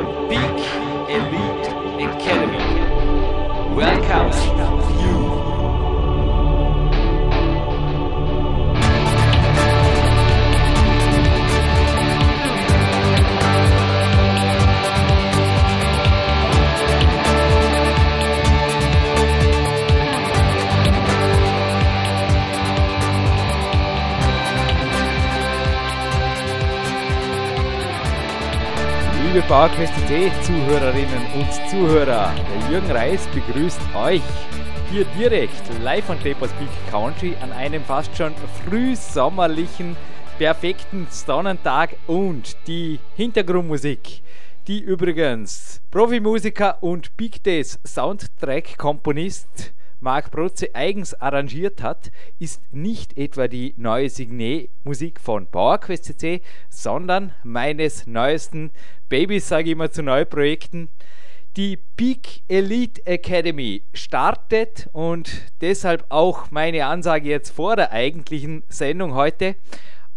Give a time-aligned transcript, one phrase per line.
[0.00, 0.60] the Peak
[1.10, 1.66] Elite
[2.08, 2.80] Academy.
[3.74, 4.30] Welcome
[5.02, 5.29] you.
[29.32, 34.22] Liebe PowerQuest.de Zuhörerinnen und Zuhörer, der Jürgen Reis begrüßt euch
[34.90, 38.34] hier direkt live von Tapers Peak Country an einem fast schon
[38.64, 39.96] frühsommerlichen,
[40.36, 44.20] perfekten Sonnentag und die Hintergrundmusik,
[44.66, 53.48] die übrigens Profimusiker und Big Days Soundtrack-Komponist Marc Protze eigens arrangiert hat, ist nicht etwa
[53.48, 56.40] die neue Signet-Musik von PowerQuest CC,
[56.70, 58.70] sondern meines neuesten
[59.10, 60.88] Babys, sage ich immer zu Neuprojekten.
[61.56, 69.14] Die Peak Elite Academy startet und deshalb auch meine Ansage jetzt vor der eigentlichen Sendung
[69.14, 69.56] heute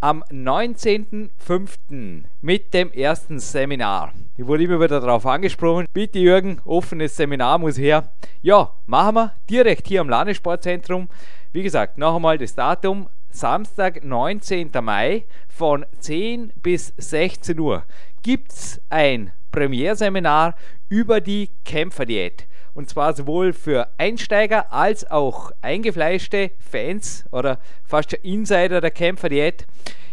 [0.03, 2.25] am 19.05.
[2.41, 4.11] mit dem ersten Seminar.
[4.35, 5.85] Ich wurde immer wieder darauf angesprochen.
[5.93, 8.11] Bitte Jürgen, offenes Seminar muss her.
[8.41, 11.07] Ja, machen wir direkt hier am Landessportzentrum.
[11.53, 13.07] Wie gesagt, noch einmal das Datum.
[13.29, 14.71] Samstag, 19.
[14.81, 17.85] Mai von 10 bis 16 Uhr
[18.23, 20.55] gibt es ein Premierseminar
[20.89, 22.45] über die Kämpferdiät.
[22.73, 29.67] Und zwar sowohl für Einsteiger als auch eingefleischte Fans oder fast Insider der Kämpferdiät.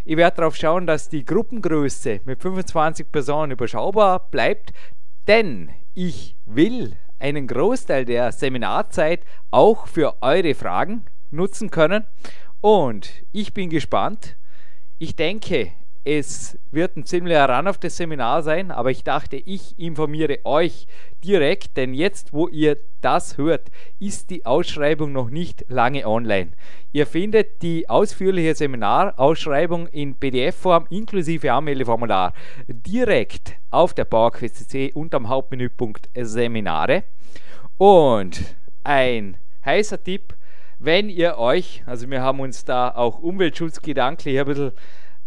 [0.05, 4.73] Ich werde darauf schauen, dass die Gruppengröße mit 25 Personen überschaubar bleibt,
[5.27, 12.05] denn ich will einen Großteil der Seminarzeit auch für eure Fragen nutzen können.
[12.61, 14.37] Und ich bin gespannt.
[14.99, 15.73] Ich denke,
[16.05, 20.87] es wird ein ziemlicher Ran auf das Seminar sein, aber ich dachte, ich informiere euch
[21.23, 26.53] direkt, denn jetzt, wo ihr das hört, ist die Ausschreibung noch nicht lange online.
[26.93, 32.33] Ihr findet die ausführliche Seminarausschreibung in PDF-Form inklusive Anmeldeformular
[32.67, 37.05] direkt auf der PowerQuest.cc unterm Hauptmenüpunkt Seminare.
[37.77, 40.35] Und ein heißer Tipp,
[40.79, 44.73] wenn ihr euch, also wir haben uns da auch umweltschutzgedanklich ein bisschen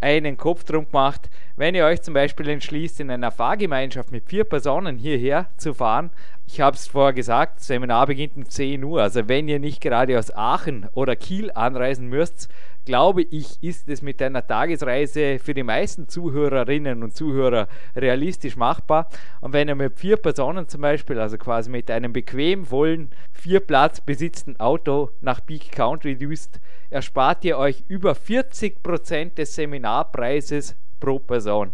[0.03, 4.44] einen Kopf drum gemacht, wenn ihr euch zum Beispiel entschließt, in einer Fahrgemeinschaft mit vier
[4.44, 6.12] Personen hierher zu fahren.
[6.46, 9.02] Ich habe es vorher gesagt, Seminar beginnt um 10 Uhr.
[9.02, 12.50] Also wenn ihr nicht gerade aus Aachen oder Kiel anreisen müsst,
[12.86, 19.10] glaube ich, ist es mit einer Tagesreise für die meisten Zuhörerinnen und Zuhörer realistisch machbar.
[19.42, 23.60] Und wenn ihr mit vier Personen zum Beispiel, also quasi mit einem bequem vollen, vier
[23.60, 31.20] Platz besitzten Auto nach Peak Country düst, erspart ihr euch über 40% des Seminarpreises pro
[31.20, 31.72] Person.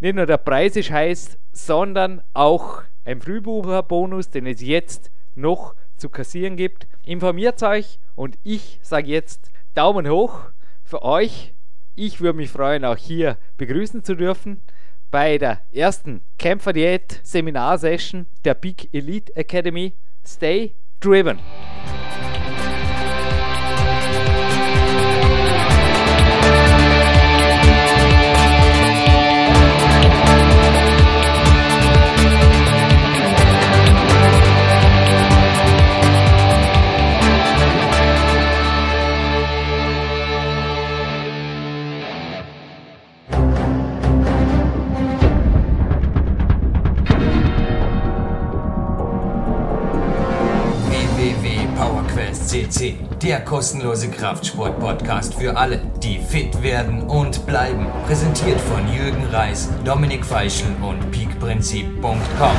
[0.00, 6.08] Nicht nur der Preis ist heiß, sondern auch ein Frühbucherbonus, den es jetzt noch zu
[6.08, 6.86] kassieren gibt.
[7.04, 10.51] Informiert euch und ich sage jetzt Daumen hoch
[10.92, 11.54] für euch.
[11.94, 14.60] Ich würde mich freuen, auch hier begrüßen zu dürfen
[15.10, 19.94] bei der ersten Kämpferdiät Seminar-Session der Big Elite Academy.
[20.22, 21.38] Stay driven!
[52.52, 57.86] CC, der kostenlose Kraftsport-Podcast für alle, die fit werden und bleiben.
[58.04, 62.56] Präsentiert von Jürgen Reis, Dominik Feischl und peakprinzip.com.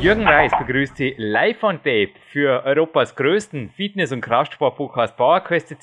[0.00, 5.74] Jürgen Reis begrüßt Sie live on tape für Europas größten Fitness- und Kraftsport-Podcast PowerQuest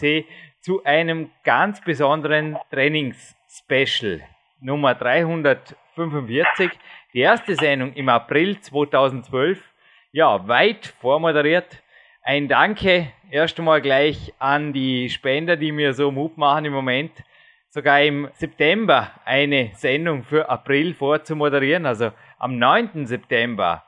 [0.62, 4.22] zu einem ganz besonderen Trainings-Special
[4.62, 6.70] Nummer 345.
[7.16, 9.60] Die erste Sendung im April 2012
[10.12, 11.84] ja, weit vormoderiert.
[12.24, 17.12] Ein Danke erst einmal gleich an die Spender, die mir so Mut machen im Moment,
[17.70, 21.86] sogar im September eine Sendung für April vorzumoderieren.
[21.86, 23.06] Also am 9.
[23.06, 23.84] September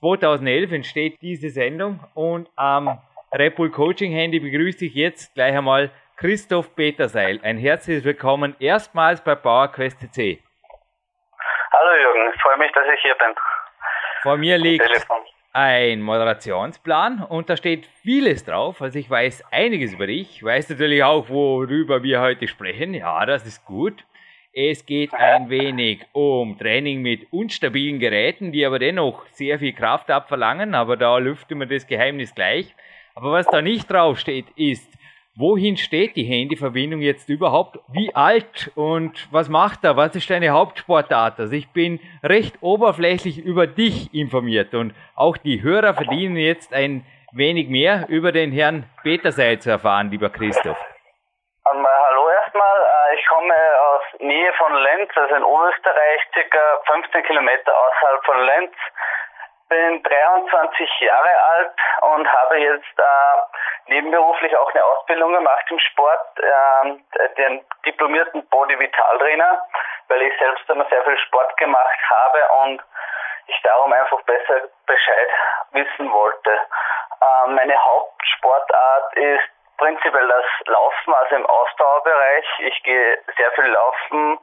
[0.00, 3.00] 2011 entsteht diese Sendung und am
[3.32, 7.40] Red Bull Coaching Handy begrüße ich jetzt gleich einmal Christoph Peterseil.
[7.42, 10.42] Ein herzliches Willkommen erstmals bei PowerQuest CC.
[11.72, 13.34] Hallo Jürgen, ich freue mich, dass ich hier bin.
[14.22, 15.18] Vor mir liegt Telefon
[15.58, 18.80] ein Moderationsplan und da steht vieles drauf.
[18.80, 22.94] Also ich weiß einiges über dich, weiß natürlich auch, worüber wir heute sprechen.
[22.94, 24.04] Ja, das ist gut.
[24.52, 30.12] Es geht ein wenig um Training mit unstabilen Geräten, die aber dennoch sehr viel Kraft
[30.12, 32.72] abverlangen, aber da lüften wir das Geheimnis gleich.
[33.16, 34.88] Aber was da nicht draufsteht, ist,
[35.38, 37.78] wohin steht die Handyverbindung jetzt überhaupt?
[37.88, 39.96] Wie alt und was macht er?
[39.96, 41.38] Was ist deine Hauptsportart?
[41.38, 47.06] Also ich bin recht oberflächlich über dich informiert und auch die Hörer verdienen jetzt ein
[47.32, 50.78] wenig mehr über den Herrn Peterseil zu erfahren, lieber Christoph.
[52.08, 52.78] hallo erstmal.
[52.80, 56.58] Äh, ich komme aus Nähe von Lenz, also in Oberösterreich, circa
[56.90, 58.72] 15 Kilometer außerhalb von Lenz.
[59.68, 61.76] Bin 23 Jahre alt
[62.14, 63.57] und habe jetzt äh,
[63.88, 69.62] nebenberuflich auch eine Ausbildung gemacht im Sport, äh, den diplomierten Body Vital Trainer,
[70.08, 72.82] weil ich selbst immer sehr viel Sport gemacht habe und
[73.46, 75.28] ich darum einfach besser Bescheid
[75.72, 76.50] wissen wollte.
[76.50, 79.48] Äh, meine Hauptsportart ist
[79.78, 82.46] prinzipiell das Laufen, also im Ausdauerbereich.
[82.58, 84.38] Ich gehe sehr viel laufen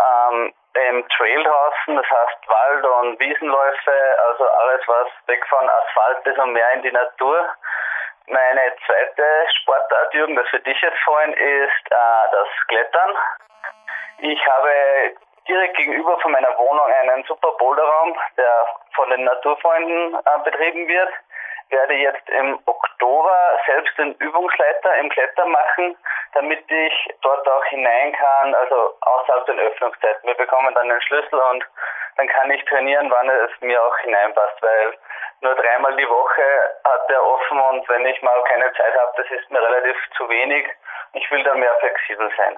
[0.00, 3.92] ähm, im Trail draußen, das heißt Wald- und Wiesenläufe,
[4.28, 7.48] also alles, was weg von Asphalt ist und mehr in die Natur.
[8.30, 9.24] Meine zweite
[9.62, 13.16] Sportart, Jürgen, das für dich jetzt vorhin, ist äh, das Klettern.
[14.18, 14.70] Ich habe
[15.48, 21.08] direkt gegenüber von meiner Wohnung einen super Boulderraum, der von den Naturfreunden äh, betrieben wird.
[21.70, 25.96] Werde jetzt im Oktober selbst den Übungsleiter im Klettern machen,
[26.34, 30.28] damit ich dort auch hinein kann, also außerhalb den Öffnungszeiten.
[30.28, 31.64] Wir bekommen dann den Schlüssel und
[32.18, 34.92] dann kann ich trainieren, wann es mir auch hineinpasst, weil
[35.40, 36.42] nur dreimal die Woche
[36.84, 40.28] hat er offen und wenn ich mal keine Zeit habe, das ist mir relativ zu
[40.28, 40.66] wenig.
[41.14, 42.56] Ich will da mehr flexibel sein.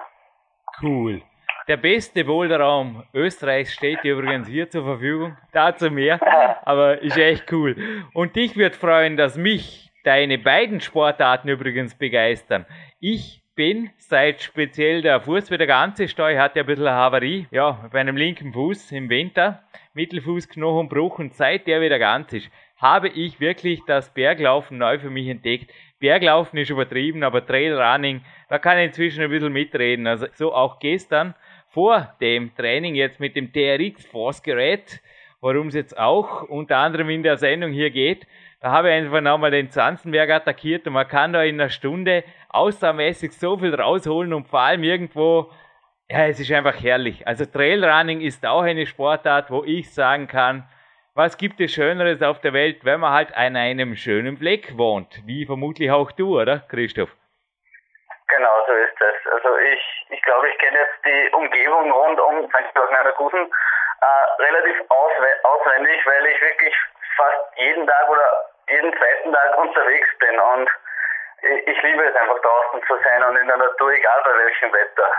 [0.81, 1.21] Cool.
[1.67, 5.37] Der beste Boulderraum Österreichs steht übrigens hier zur Verfügung.
[5.53, 6.19] Dazu mehr.
[6.65, 7.75] Aber ist echt cool.
[8.15, 12.65] Und dich wird freuen, dass mich deine beiden Sportarten übrigens begeistern.
[12.99, 16.29] Ich bin seit speziell der Fuß wieder ganz ist da.
[16.29, 19.63] Ich hatte ein bisschen Havarie, ja, bei einem linken Fuß im Winter.
[19.93, 25.27] Mittelfußknochenbruch und seit der wieder ganz ist, habe ich wirklich das Berglaufen neu für mich
[25.27, 25.71] entdeckt.
[25.99, 30.07] Berglaufen ist übertrieben, aber Trailrunning, da kann ich inzwischen ein bisschen mitreden.
[30.07, 31.35] Also so auch gestern
[31.69, 35.01] vor dem Training jetzt mit dem TRX Force Gerät,
[35.41, 38.25] worum es jetzt auch unter anderem in der Sendung hier geht.
[38.61, 42.23] Da habe ich einfach nochmal den Zanzenberg attackiert und man kann da in einer Stunde
[42.49, 45.51] außermäßig so viel rausholen und vor allem irgendwo,
[46.07, 47.25] ja, es ist einfach herrlich.
[47.25, 50.69] Also Trailrunning ist auch eine Sportart, wo ich sagen kann,
[51.15, 55.25] was gibt es Schöneres auf der Welt, wenn man halt an einem schönen Fleck wohnt,
[55.25, 57.09] wie vermutlich auch du, oder Christoph?
[58.27, 59.31] Genau so ist es.
[59.33, 62.73] Also ich, ich glaube, ich kenne jetzt die Umgebung rund um St.
[62.75, 66.75] Georg äh, relativ auswendig, weil ich wirklich
[67.17, 70.69] fast jeden Tag oder jeden zweiten Tag unterwegs bin und
[71.65, 75.11] ich, liebe es einfach draußen zu sein und in der Natur, egal bei welchem Wetter.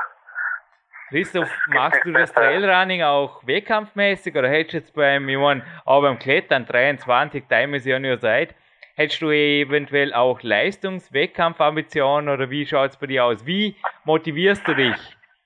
[1.10, 6.00] Christoph, machst du das Trailrunning auch wettkampfmäßig oder hättest du jetzt beim, ich meine, auch
[6.00, 8.54] beim Klettern 23 Time ist ja nur Zeit,
[8.94, 13.46] Hättest du eventuell auch Leistungswettkampfambitionen oder wie schaut es bei dir aus?
[13.46, 13.74] Wie
[14.04, 14.96] motivierst du dich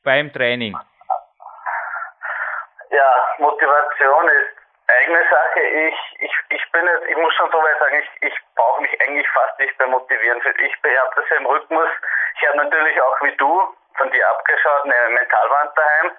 [0.02, 0.76] beim Training?
[2.90, 5.60] Ja, Motivation ist eigene Sache.
[5.60, 9.00] Ich, ich, ich bin jetzt, ich muss schon so weit sagen, ich, ich brauche mich
[9.00, 10.40] eigentlich fast nicht mehr motivieren.
[10.58, 11.90] Ich habe das ja im Rhythmus.
[12.40, 16.12] Ich habe natürlich auch wie du von dir abgeschaut eine Mentalwand daheim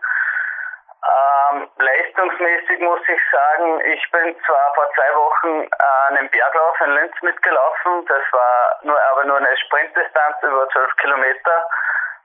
[1.07, 6.91] ähm, leistungsmäßig muss ich sagen, ich bin zwar vor zwei Wochen äh, einen Berglauf in
[6.95, 11.67] Linz mitgelaufen, das war nur aber nur eine Sprintdistanz über zwölf Kilometer.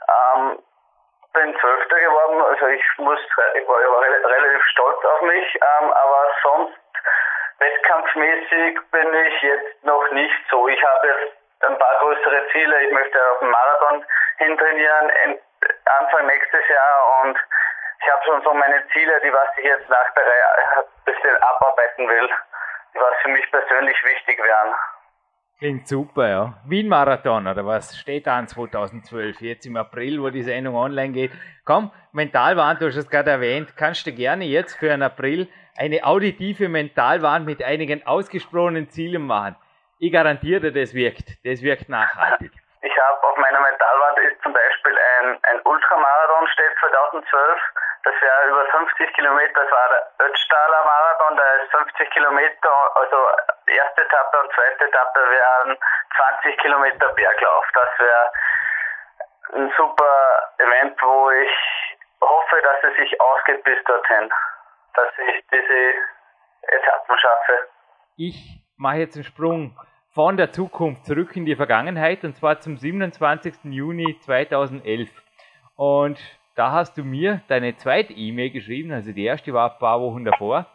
[0.09, 0.59] Ähm,
[1.33, 3.19] bin Zwölfter geworden, also ich muss,
[3.55, 6.79] ich war, ich war relativ stolz auf mich, ähm, aber sonst
[7.59, 10.69] wettkampfmäßig bin ich jetzt noch nicht so.
[10.69, 12.83] Ich habe jetzt ein paar größere Ziele.
[12.83, 14.05] Ich möchte auf den Marathon
[14.39, 15.39] hintrainieren
[15.99, 17.39] Anfang nächstes Jahr und
[18.01, 21.37] ich habe schon so meine Ziele, die was ich jetzt nach der Reihe ein bisschen
[21.37, 22.31] abarbeiten will,
[22.95, 24.75] die was für mich persönlich wichtig wären.
[25.63, 26.55] Klingt super, ja.
[26.65, 31.31] Wien-Marathon oder was steht an 2012, jetzt im April, wo die Sendung online geht.
[31.65, 36.03] Komm, Mentalwand, du hast es gerade erwähnt, kannst du gerne jetzt für einen April eine
[36.03, 39.55] auditive Mentalwand mit einigen ausgesprochenen Zielen machen.
[40.01, 41.39] Ich garantiere, das wirkt.
[41.45, 42.51] Das wirkt nachhaltig.
[42.83, 47.61] Ich habe auf meiner Mentalwand ist zum Beispiel ein, ein Ultramarathon steht 2012
[48.05, 53.17] das wäre über 50 Kilometer, das war der Ötztaler Marathon, da ist 50 Kilometer, also
[53.67, 55.79] erste Etappe und zweite Etappe wären
[56.43, 57.65] 20 Kilometer Berglauf.
[57.75, 58.33] Das wäre
[59.55, 64.33] ein super Event, wo ich hoffe, dass es sich ausgeht bis dorthin,
[64.95, 65.95] dass ich diese
[66.63, 67.69] Etappen schaffe.
[68.17, 69.77] Ich mache jetzt einen Sprung
[70.15, 73.65] von der Zukunft zurück in die Vergangenheit und zwar zum 27.
[73.65, 75.09] Juni 2011.
[75.77, 76.19] Und
[76.55, 80.25] da hast du mir deine zweite E-Mail geschrieben, also die erste war ein paar Wochen
[80.25, 80.67] davor,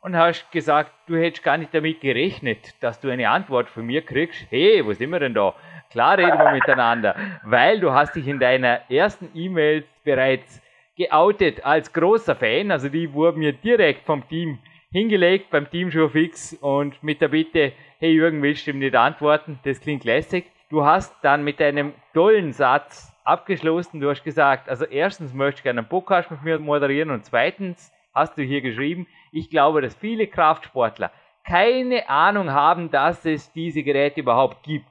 [0.00, 4.02] und hast gesagt, du hättest gar nicht damit gerechnet, dass du eine Antwort von mir
[4.02, 4.46] kriegst.
[4.50, 5.54] Hey, wo sind wir denn da?
[5.90, 10.62] Klar reden wir miteinander, weil du hast dich in deiner ersten E-Mail bereits
[10.96, 14.58] geoutet als großer Fan, also die wurden mir direkt vom Team
[14.90, 18.96] hingelegt, beim Team schon fix und mit der Bitte, hey Jürgen, willst du ihm nicht
[18.96, 19.58] antworten?
[19.64, 20.46] Das klingt lässig.
[20.70, 25.62] Du hast dann mit einem tollen Satz abgeschlossen, du hast gesagt, also erstens möchte ich
[25.62, 29.94] gerne einen Podcast mit mir moderieren und zweitens hast du hier geschrieben, ich glaube, dass
[29.94, 31.12] viele Kraftsportler
[31.46, 34.86] keine Ahnung haben, dass es diese Geräte überhaupt gibt.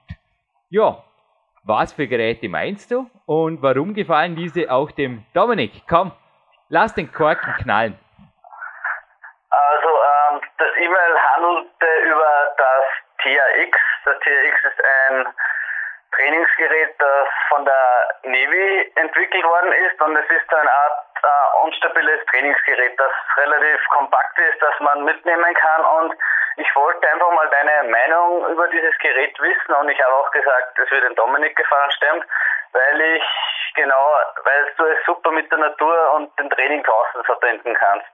[0.70, 1.04] Ja,
[1.64, 5.84] was für Geräte meinst du und warum gefallen diese auch dem Dominik?
[5.90, 6.12] Komm,
[6.70, 7.98] lass den Korken knallen.
[9.50, 12.86] Also, ähm, das E-Mail handelte über das
[13.22, 13.80] TRX.
[14.06, 15.26] Das TRX ist ein
[16.18, 22.26] Trainingsgerät, das von der Navy entwickelt worden ist und es ist eine Art äh, unstabiles
[22.26, 26.18] Trainingsgerät, das relativ kompakt ist, das man mitnehmen kann und
[26.58, 30.80] ich wollte einfach mal deine Meinung über dieses Gerät wissen und ich habe auch gesagt,
[30.80, 32.26] es würde Dominik gefallen, stimmt,
[32.74, 33.24] weil ich
[33.76, 34.12] genau,
[34.44, 38.12] weil du es super mit der Natur und dem Training draußen verbinden kannst.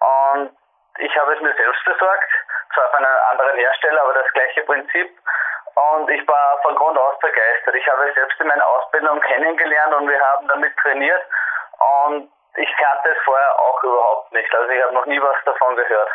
[0.00, 0.56] Und
[0.98, 2.30] ich habe es mir selbst besorgt,
[2.74, 5.10] zwar von einem anderen Hersteller, aber das gleiche Prinzip.
[5.78, 7.74] Und ich war von Grund aus begeistert.
[7.74, 11.22] Ich habe es selbst in meiner Ausbildung kennengelernt und wir haben damit trainiert.
[12.04, 14.52] Und ich kannte es vorher auch überhaupt nicht.
[14.54, 16.10] Also ich habe noch nie was davon gehört.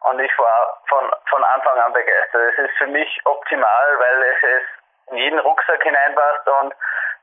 [0.00, 2.52] Und ich war von, von Anfang an begeistert.
[2.52, 4.62] Es ist für mich optimal, weil es, es
[5.10, 6.74] in jeden Rucksack hineinpasst und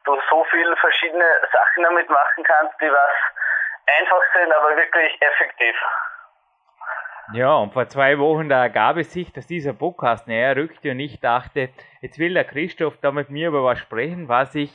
[0.03, 3.11] du so viele verschiedene Sachen damit machen kannst, die was
[3.99, 5.75] einfach sind, aber wirklich effektiv.
[7.33, 10.99] Ja, und vor zwei Wochen, da ergab es sich, dass dieser Podcast näher rückte und
[11.01, 11.69] ich dachte,
[12.01, 14.71] jetzt will der Christoph da mit mir über was sprechen, was ich,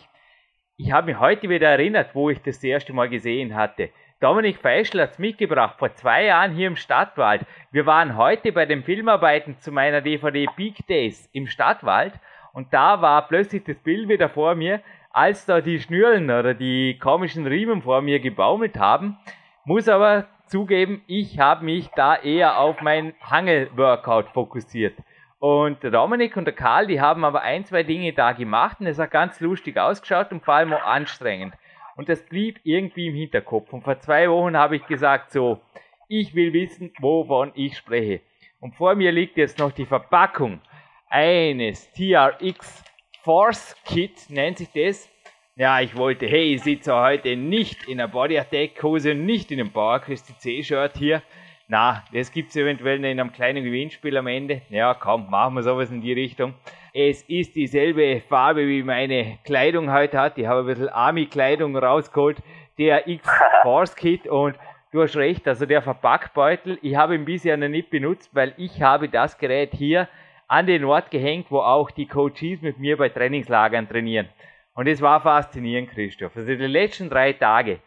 [0.76, 3.88] ich habe mich heute wieder erinnert, wo ich das, das erste Mal gesehen hatte.
[4.20, 7.46] Dominik Feischl hat es mitgebracht, vor zwei Jahren hier im Stadtwald.
[7.70, 12.12] Wir waren heute bei den Filmarbeiten zu meiner DVD Peak Days im Stadtwald
[12.52, 16.98] und da war plötzlich das Bild wieder vor mir, als da die Schnürlen oder die
[16.98, 19.16] komischen Riemen vor mir gebaumelt haben.
[19.64, 24.94] Muss aber zugeben, ich habe mich da eher auf mein Hangel-Workout fokussiert.
[25.38, 28.86] Und der Dominik und der Karl, die haben aber ein, zwei Dinge da gemacht und
[28.86, 31.54] es hat ganz lustig ausgeschaut und vor allem auch anstrengend.
[31.96, 33.72] Und das blieb irgendwie im Hinterkopf.
[33.72, 35.60] Und vor zwei Wochen habe ich gesagt, so,
[36.08, 38.20] ich will wissen, wovon ich spreche.
[38.60, 40.60] Und vor mir liegt jetzt noch die Verpackung
[41.08, 42.84] eines TRX
[43.22, 45.08] Force Kit, nennt sich das.
[45.54, 49.60] Ja, ich wollte, hey, ich sitze heute nicht in einer Body Attack Hose, nicht in
[49.60, 51.20] einem Power Crystal C Shirt hier.
[51.68, 54.62] Na, das gibt es eventuell in einem kleinen Gewinnspiel am Ende.
[54.70, 56.54] Ja, komm, machen wir sowas in die Richtung.
[56.94, 60.38] Es ist dieselbe Farbe wie meine Kleidung heute hat.
[60.38, 62.38] Ich habe ein bisschen Army-Kleidung rausgeholt.
[62.78, 64.56] Der X-Force Kit und
[64.90, 68.80] du hast recht, also der Verpackbeutel, ich habe ihn bisher noch nicht benutzt, weil ich
[68.80, 70.08] habe das Gerät hier
[70.48, 74.30] an den Ort gehängt, wo auch die Coaches mit mir bei Trainingslagern trainieren.
[74.74, 76.34] Und es war faszinierend, Christoph.
[76.36, 77.80] Also die letzten drei Tage.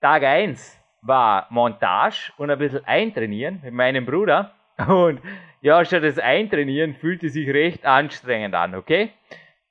[0.00, 4.54] Tag 1 war Montage und ein bisschen Eintrainieren mit meinem Bruder.
[4.88, 5.20] Und
[5.60, 9.10] ja, schon das Eintrainieren fühlte sich recht anstrengend an, okay?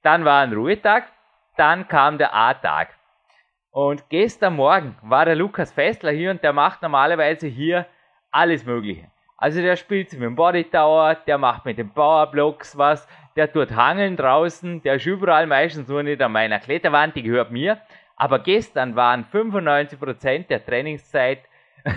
[0.02, 1.06] Dann war ein Ruhetag,
[1.56, 2.90] dann kam der A-Tag.
[3.72, 7.86] Und gestern Morgen war der Lukas Festler hier und der macht normalerweise hier
[8.32, 9.12] alles Mögliche.
[9.38, 13.72] Also der spielt mit dem Body Tower, der macht mit den Powerblocks was, der tut
[13.72, 17.80] Hangeln draußen, der ist überall meistens nur nicht an meiner Kletterwand, die gehört mir.
[18.16, 21.40] Aber gestern waren 95% der Trainingszeit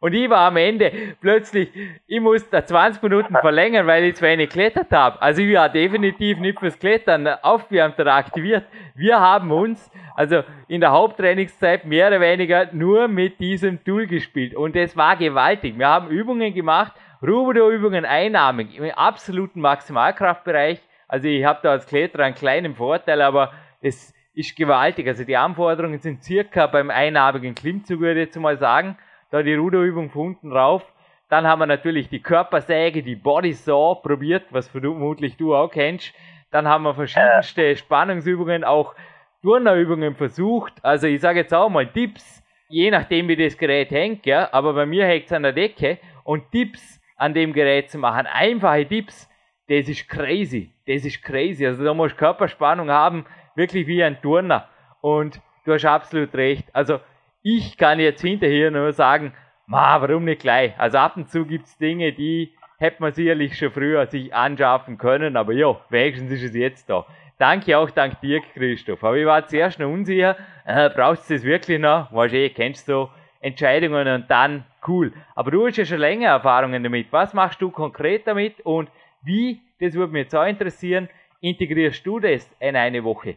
[0.00, 0.90] und ich war am Ende
[1.20, 1.70] plötzlich,
[2.06, 5.20] ich musste 20 Minuten verlängern, weil ich zu wenig geklettert habe.
[5.20, 8.64] Also ich war definitiv nicht fürs Klettern aufgewärmt oder aktiviert.
[8.94, 14.54] Wir haben uns also in der Haupttrainingszeit mehr oder weniger nur mit diesem Tool gespielt.
[14.54, 15.76] Und es war gewaltig.
[15.76, 16.92] Wir haben Übungen gemacht,
[17.26, 20.80] Ruder-Übungen einarmig im absoluten Maximalkraftbereich.
[21.08, 25.06] Also ich habe da als Kletterer einen kleinen Vorteil, aber es ist gewaltig.
[25.06, 28.98] Also die Anforderungen sind circa beim einarmigen Klimmzug, würde ich jetzt mal sagen.
[29.30, 30.84] Da die Ruderübung von unten rauf.
[31.28, 36.12] Dann haben wir natürlich die Körpersäge, die Body Saw probiert, was vermutlich du auch kennst.
[36.50, 38.94] Dann haben wir verschiedenste Spannungsübungen, auch
[39.42, 40.72] Turnerübungen versucht.
[40.82, 44.48] Also ich sage jetzt auch mal Tipps, je nachdem wie das Gerät hängt, ja.
[44.52, 48.26] Aber bei mir hängt es an der Decke und Tipps an dem Gerät zu machen.
[48.26, 49.28] Einfache Tipps,
[49.68, 50.70] das ist crazy.
[50.86, 51.66] Das ist crazy.
[51.66, 54.68] Also da musst du Körperspannung haben, wirklich wie ein Turner.
[55.00, 56.66] Und du hast absolut recht.
[56.72, 57.00] Also
[57.42, 59.32] ich kann jetzt hinterher nur sagen,
[59.66, 60.72] ma, warum nicht gleich?
[60.78, 64.98] Also ab und zu gibt es Dinge, die hätte man sicherlich schon früher sich anschaffen
[64.98, 67.06] können, aber ja, wenigstens ist es jetzt da.
[67.38, 69.02] danke auch dank dir, Christoph.
[69.04, 72.12] Aber ich war zuerst noch unsicher, äh, brauchst du das wirklich noch?
[72.12, 73.08] Weißt du, eh, kennst du
[73.40, 75.12] Entscheidungen und dann cool.
[75.34, 77.12] Aber du hast ja schon länger Erfahrungen damit.
[77.12, 78.90] Was machst du konkret damit und
[79.22, 81.08] wie, das würde mich jetzt auch interessieren,
[81.40, 83.36] integrierst du das in eine Woche?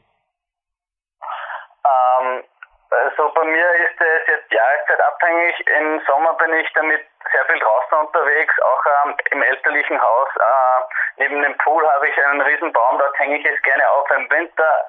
[1.88, 2.44] Ähm,
[2.90, 5.56] also bei mir ist es jetzt jahreszeitabhängig.
[5.80, 7.02] Im Sommer bin ich damit
[7.32, 10.30] sehr viel draußen unterwegs, auch ähm, im elterlichen Haus.
[10.36, 14.10] Äh, neben dem Pool habe ich einen riesen Baum, dort hänge ich es gerne auf.
[14.12, 14.86] Im Winter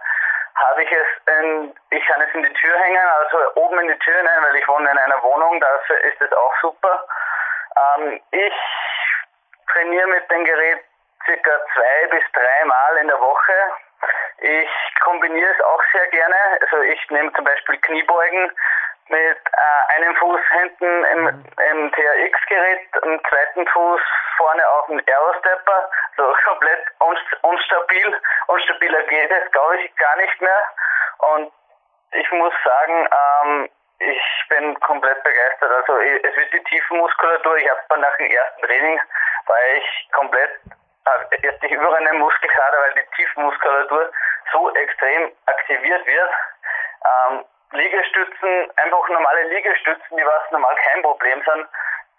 [0.59, 1.07] habe ich es
[1.39, 4.57] in, ich kann es in die Tür hängen, also oben in die Tür hinein, weil
[4.57, 7.07] ich wohne in einer Wohnung, dafür ist es auch super.
[7.97, 8.55] Ähm, ich
[9.73, 10.81] trainiere mit dem Gerät
[11.25, 13.53] circa zwei bis drei Mal in der Woche.
[14.41, 14.71] Ich
[15.03, 16.37] kombiniere es auch sehr gerne.
[16.61, 18.53] Also ich nehme zum Beispiel Kniebeugen
[19.11, 21.45] mit äh, einem Fuß hinten im, mhm.
[21.71, 24.01] im TRX-Gerät, im zweiten Fuß
[24.37, 26.87] vorne auf dem Aerostepper, so komplett
[27.43, 28.21] unstabil.
[28.47, 30.65] Unstabiler geht es, glaube ich, gar nicht mehr.
[31.19, 31.53] Und
[32.13, 35.71] ich muss sagen, ähm, ich bin komplett begeistert.
[35.71, 39.01] Also es wird die Tiefenmuskulatur, ich habe nach dem ersten Training,
[39.47, 40.61] war ich komplett,
[41.07, 44.11] äh, jetzt nicht über einen Muskelkater, weil die Tiefenmuskulatur
[44.53, 46.31] so extrem aktiviert wird.
[47.05, 51.69] Ähm, Liegestützen, einfach normale Liegestützen, die was normal kein Problem sind.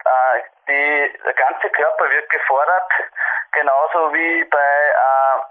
[0.06, 2.92] Äh, die, der ganze Körper wird gefordert,
[3.52, 5.42] genauso wie bei äh,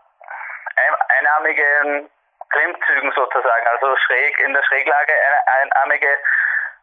[0.76, 2.10] ein, einarmigen
[2.50, 5.12] Klimmzügen sozusagen, also schräg in der Schräglage
[5.60, 6.08] einarmige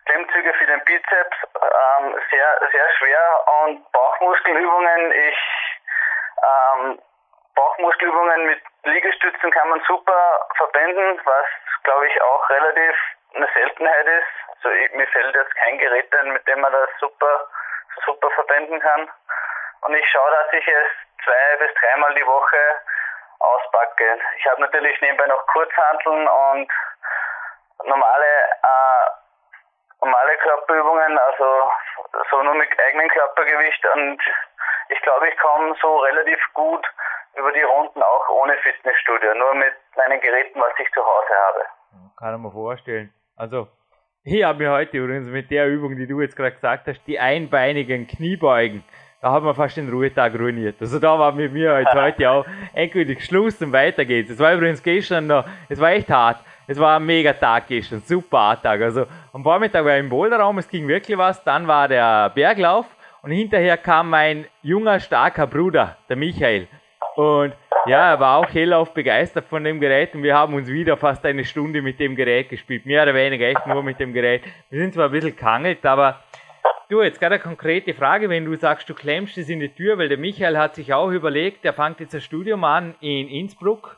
[0.06, 5.38] Klimmzüge für den Bizeps, ähm, sehr, sehr schwer und Bauchmuskelübungen, ich
[6.44, 7.02] ähm,
[7.56, 11.46] Bauchmuskelübungen mit Liegestützen kann man super verbinden, was
[11.84, 12.96] glaube ich auch relativ
[13.34, 14.56] eine Seltenheit ist.
[14.56, 17.48] Also ich, mir fällt jetzt kein Gerät ein, mit dem man das super,
[18.06, 19.10] super verbinden kann.
[19.82, 20.88] Und ich schaue, dass ich es
[21.24, 22.82] zwei bis dreimal die Woche
[23.40, 24.20] auspacke.
[24.38, 26.72] Ich habe natürlich nebenbei noch Kurzhanteln und
[27.84, 29.26] normale äh,
[30.01, 31.72] normale Körperübungen, also
[32.29, 34.22] so nur mit eigenem Körpergewicht und
[34.90, 36.88] ich glaube, ich komme so relativ gut
[37.38, 42.14] über die Runden auch ohne Fitnessstudio, nur mit meinen Geräten, was ich zu Hause habe.
[42.18, 43.14] Kann ich mir vorstellen.
[43.36, 43.68] Also,
[44.24, 47.20] ich habe mir heute übrigens mit der Übung, die du jetzt gerade gesagt hast, die
[47.20, 48.84] einbeinigen Kniebeugen,
[49.22, 50.76] da haben wir fast den Ruhetag ruiniert.
[50.80, 54.30] Also da war mit mir halt heute auch endgültig Schluss und weiter geht's.
[54.30, 56.44] Es war übrigens gestern noch, es war echt hart.
[56.68, 58.82] Es war ein mega Tag gestern, super Tag.
[58.82, 61.44] Also am Vormittag war ich im Boulderraum, es ging wirklich was.
[61.44, 62.86] Dann war der Berglauf
[63.22, 66.68] und hinterher kam mein junger, starker Bruder, der Michael.
[67.16, 67.54] Und
[67.86, 71.25] ja, er war auch hellauf begeistert von dem Gerät und wir haben uns wieder fast
[71.25, 72.86] eine Stunde mit dem Gerät gespielt.
[72.86, 74.44] Mehr oder weniger echt nur mit dem Gerät.
[74.70, 76.20] Wir sind zwar ein bisschen kangelt, aber
[76.90, 79.98] du, jetzt gerade eine konkrete Frage, wenn du sagst, du klemmst es in die Tür,
[79.98, 83.98] weil der Michael hat sich auch überlegt, der fängt jetzt ein Studium an in Innsbruck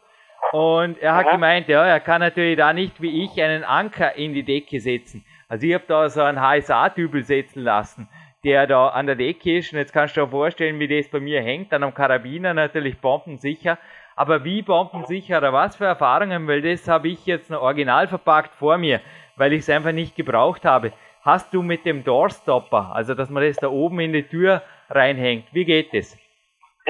[0.51, 4.34] und er hat gemeint, ja, er kann natürlich da nicht wie ich einen Anker in
[4.34, 5.25] die Decke setzen.
[5.49, 8.10] Also ich habe da so einen HSA-Dübel setzen lassen
[8.43, 9.73] der da an der Decke ist.
[9.73, 11.71] Und jetzt kannst du dir vorstellen, wie das bei mir hängt.
[11.71, 13.78] Dann am Karabiner natürlich bombensicher.
[14.15, 18.56] Aber wie bombensicher oder was für Erfahrungen, weil das habe ich jetzt noch original verpackt
[18.56, 19.00] vor mir,
[19.36, 20.91] weil ich es einfach nicht gebraucht habe.
[21.21, 25.45] Hast du mit dem Doorstopper, also dass man das da oben in die Tür reinhängt,
[25.52, 26.17] wie geht das?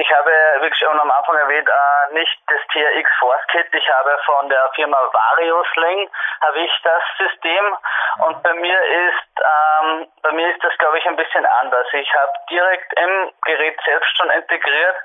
[0.00, 0.30] Ich habe,
[0.60, 3.66] wie schon am Anfang erwähnt, äh, nicht das TRX Force Kit.
[3.74, 6.08] Ich habe von der Firma Variosling
[6.40, 7.76] habe ich das System
[8.20, 11.88] und bei mir ist ähm, bei mir ist das glaube ich ein bisschen anders.
[11.92, 14.96] Ich habe direkt im Gerät selbst schon integriert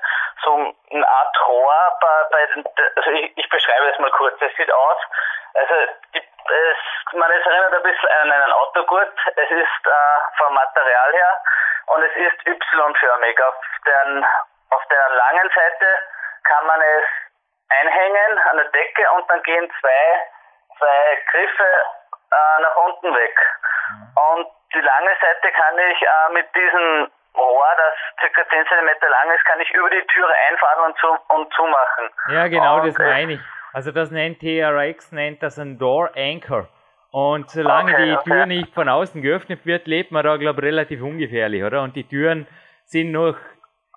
[0.44, 4.40] so eine Art Rohr bei, bei also ich, ich beschreibe es mal kurz.
[4.40, 4.98] Es sieht aus,
[5.54, 5.74] also
[6.14, 9.12] die, es, man es erinnert ein bisschen an einen Autogurt.
[9.34, 11.42] Es ist äh, vom Material her
[11.86, 13.42] und es ist Y-förmig.
[13.42, 13.54] Auf
[13.86, 14.24] den
[14.70, 15.86] auf der langen Seite
[16.44, 17.04] kann man es
[17.68, 20.04] einhängen an der Decke und dann gehen zwei,
[20.78, 21.70] zwei Griffe
[22.30, 23.36] äh, nach unten weg.
[23.90, 24.12] Mhm.
[24.16, 28.48] Und die lange Seite kann ich äh, mit diesem Rohr, das ca.
[28.48, 32.10] 10 cm lang ist, kann ich über die Türe einfahren und, zu, und zumachen.
[32.28, 33.40] Ja, genau, und das meine ich.
[33.72, 36.68] Also das nennt TRX, nennt das ein Door Anchor.
[37.10, 40.66] Und solange okay, die Tür nicht von außen geöffnet wird, lebt man da, glaube ich,
[40.66, 41.82] relativ ungefährlich, oder?
[41.82, 42.46] Und die Türen
[42.84, 43.36] sind noch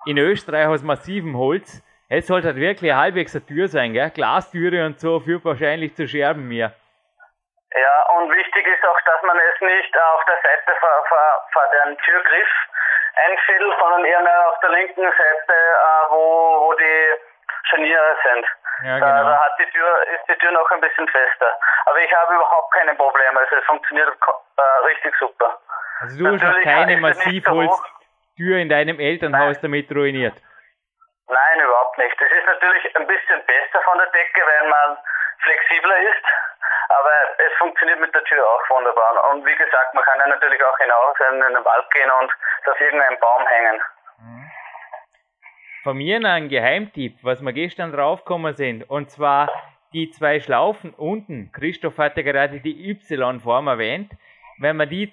[0.08, 1.84] in Österreich aus massivem Holz.
[2.10, 4.10] Es sollte halt wirklich halbwegs eine Tür sein, gell?
[4.12, 6.72] Glastüre und so führt wahrscheinlich zu Scherben mehr.
[7.76, 11.63] Ja, und wichtig ist auch, dass man es nicht auf der Seite vor, vor, vor
[11.84, 12.48] den Türgriff
[13.28, 17.13] einfädelt, sondern eher mehr auf der linken Seite, äh, wo, wo die
[17.70, 18.46] Scharniere sind.
[18.86, 19.30] Ja, genau.
[19.30, 21.60] Da, hat die Tür, ist die Tür noch ein bisschen fester.
[21.88, 25.60] Aber ich habe überhaupt keine Probleme, also es funktioniert äh, richtig super.
[26.00, 27.97] Also du hast noch keine Massivholz
[28.38, 30.36] Tür in deinem Elternhaus damit ruiniert?
[31.28, 32.15] Nein, überhaupt nicht.
[32.21, 34.97] Das ist natürlich ein bisschen besser von der Decke, weil man
[35.43, 36.26] flexibler ist,
[36.89, 37.13] aber
[37.45, 39.32] es funktioniert mit der Tür auch wunderbar.
[39.32, 42.32] Und wie gesagt, man kann ja natürlich auch hinaus in den Wald gehen und
[42.71, 43.82] auf irgendeinen Baum hängen.
[45.84, 49.50] Von mir noch ein Geheimtipp, was wir gestern draufgekommen sind, und zwar
[49.93, 51.52] die zwei Schlaufen unten.
[51.54, 54.12] Christoph hatte gerade die Y-Form erwähnt.
[54.60, 55.12] Wenn man die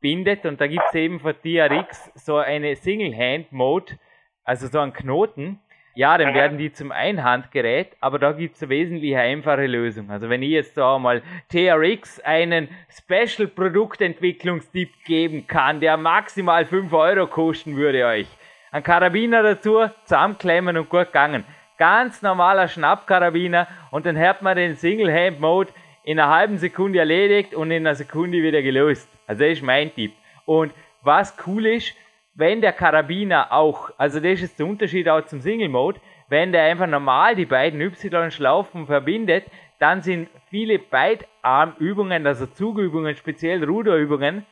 [0.00, 3.98] zusammenbindet, und da gibt es eben von TRX so eine Single-Hand-Mode,
[4.44, 5.60] also so einen Knoten,
[5.94, 10.10] ja, dann werden die zum Einhandgerät, aber da gibt es eine wesentlich einfache Lösung.
[10.10, 16.92] Also wenn ich jetzt da mal TRX einen Special Produktentwicklungstipp geben kann, der maximal 5
[16.92, 18.28] Euro kosten würde euch.
[18.72, 21.44] Ein Karabiner dazu, zusammenklemmen und gut gegangen.
[21.78, 25.72] Ganz normaler Schnappkarabiner und dann hat man den Single-Hand-Mode
[26.06, 29.10] in einer halben Sekunde erledigt und in einer Sekunde wieder gelöst.
[29.26, 30.12] Also das ist mein Tipp.
[30.44, 31.94] Und was cool ist,
[32.34, 36.62] wenn der Karabiner auch, also das ist der Unterschied auch zum Single Mode, wenn der
[36.62, 39.46] einfach normal die beiden Y-Schlaufen verbindet,
[39.80, 44.46] dann sind viele Beidarmübungen, also Zugübungen, speziell Ruderübungen,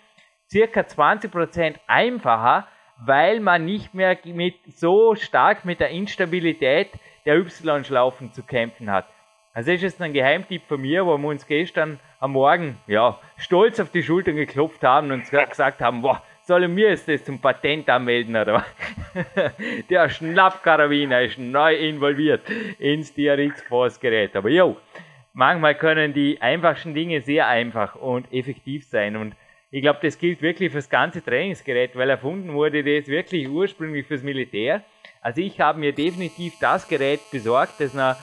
[0.50, 2.66] circa 20% einfacher,
[2.98, 6.90] weil man nicht mehr mit, so stark mit der Instabilität
[7.24, 9.06] der Y-Schlaufen zu kämpfen hat.
[9.56, 13.20] Also das ist jetzt ein Geheimtipp von mir, wo wir uns gestern am Morgen ja,
[13.36, 17.40] stolz auf die Schultern geklopft haben und gesagt haben, boah, sollen wir es das zum
[17.40, 18.66] Patent anmelden, oder
[19.90, 22.42] Der Schnappkarabiner ist neu involviert
[22.80, 24.34] ins DRX-Force-Gerät.
[24.34, 24.76] Aber jo,
[25.34, 29.16] manchmal können die einfachsten Dinge sehr einfach und effektiv sein.
[29.16, 29.36] Und
[29.70, 34.24] ich glaube, das gilt wirklich fürs ganze Trainingsgerät, weil erfunden wurde das wirklich ursprünglich fürs
[34.24, 34.82] Militär.
[35.20, 38.16] Also ich habe mir definitiv das Gerät besorgt, das noch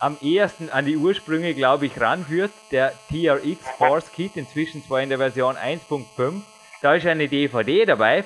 [0.00, 2.52] am ehesten an die Ursprünge, glaube ich, ranführt.
[2.70, 6.42] Der TRX Force Kit, inzwischen zwar in der Version 1.5
[6.84, 8.24] da ist eine DVD dabei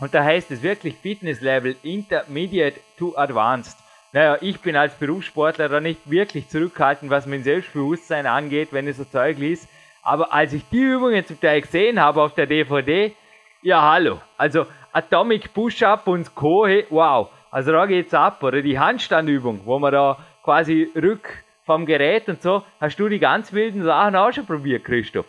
[0.00, 3.76] und da heißt es wirklich Fitness Level Intermediate to Advanced.
[4.14, 8.96] Naja, ich bin als Berufssportler da nicht wirklich zurückhaltend, was mein Selbstbewusstsein angeht, wenn es
[8.96, 9.68] so Zeug liest.
[10.02, 13.14] Aber als ich die Übungen zum Teil gesehen habe auf der DVD,
[13.60, 14.18] ja hallo.
[14.38, 16.66] Also Atomic Push-Up und Co.
[16.88, 17.28] wow.
[17.50, 18.42] Also da geht's ab.
[18.42, 21.28] Oder die Handstandübung, wo man da quasi rück
[21.66, 22.62] vom Gerät und so.
[22.80, 25.26] Hast du die ganz wilden Sachen auch schon probiert, Christoph?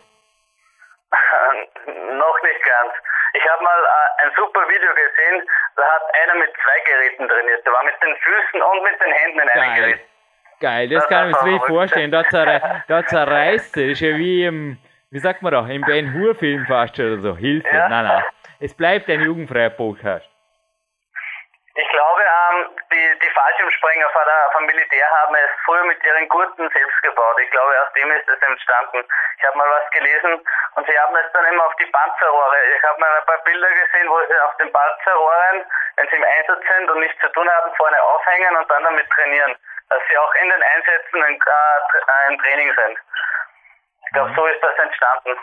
[1.86, 2.92] noch nicht ganz.
[3.32, 7.64] Ich habe mal äh, ein super Video gesehen, da hat einer mit zwei Geräten trainiert.
[7.64, 10.00] Der war mit den Füßen und mit den Händen in einem Gerät.
[10.60, 12.10] Geil, das, das kann ich mir nicht vorstellen.
[12.10, 13.92] Da, zer, da zerreißt es.
[13.92, 14.78] ist ja wie im,
[15.10, 17.36] wie sagt man da, im Ben Hur Film fast oder so.
[17.36, 17.68] Hilfe.
[17.68, 17.88] Ja.
[17.90, 18.24] Nein, nein.
[18.58, 20.26] Es bleibt ein jugendfreier Podcast.
[21.76, 26.26] Ich glaube, ähm, die, die Fallschirmspringer von der, vom Militär haben es früher mit ihren
[26.28, 27.36] Gurten selbst gebaut.
[27.44, 29.04] Ich glaube, aus dem ist es entstanden.
[29.36, 32.56] Ich habe mal was gelesen und sie haben es dann immer auf die Panzerrohre.
[32.72, 36.24] Ich habe mal ein paar Bilder gesehen, wo sie auf den Panzerrohren, wenn sie im
[36.24, 39.52] Einsatz sind und nichts zu tun haben, vorne aufhängen und dann damit trainieren.
[39.90, 42.96] Dass sie auch in den Einsätzen ein, äh, ein Training sind.
[44.06, 45.36] Ich glaube, so ist das entstanden.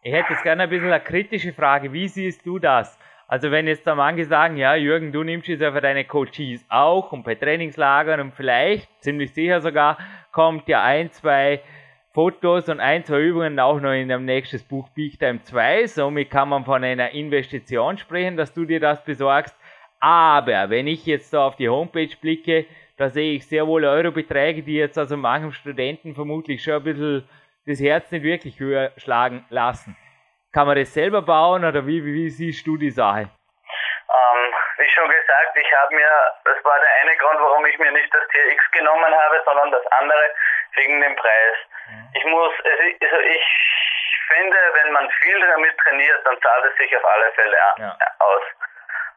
[0.00, 1.92] Ich hätte jetzt gerne ein bisschen eine kritische Frage.
[1.92, 2.96] Wie siehst du das?
[3.30, 6.66] Also wenn jetzt da manche sagen, ja Jürgen, du nimmst es ja für deine Coaches
[6.68, 9.98] auch und bei Trainingslagern und vielleicht, ziemlich sicher sogar,
[10.32, 11.60] kommt ja ein, zwei
[12.12, 15.86] Fotos und ein, zwei Übungen auch noch in dem nächsten Buch Big Time 2.
[15.86, 19.54] Somit kann man von einer Investition sprechen, dass du dir das besorgst.
[20.00, 22.66] Aber wenn ich jetzt da auf die Homepage blicke,
[22.96, 27.22] da sehe ich sehr wohl Eurobeträge, die jetzt also manchem Studenten vermutlich schon ein bisschen
[27.64, 29.96] das Herz nicht wirklich höher schlagen lassen.
[30.52, 33.30] Kann man das selber bauen oder wie, wie, wie siehst du die Sache?
[34.10, 36.10] Ähm, wie schon gesagt, ich habe mir,
[36.44, 39.86] das war der eine Grund, warum ich mir nicht das TRX genommen habe, sondern das
[39.92, 40.24] andere
[40.74, 41.56] wegen dem Preis.
[41.88, 42.08] Mhm.
[42.14, 43.44] Ich muss, also ich
[44.34, 47.96] finde, wenn man viel damit trainiert, dann zahlt es sich auf alle Fälle ja.
[48.18, 48.42] aus.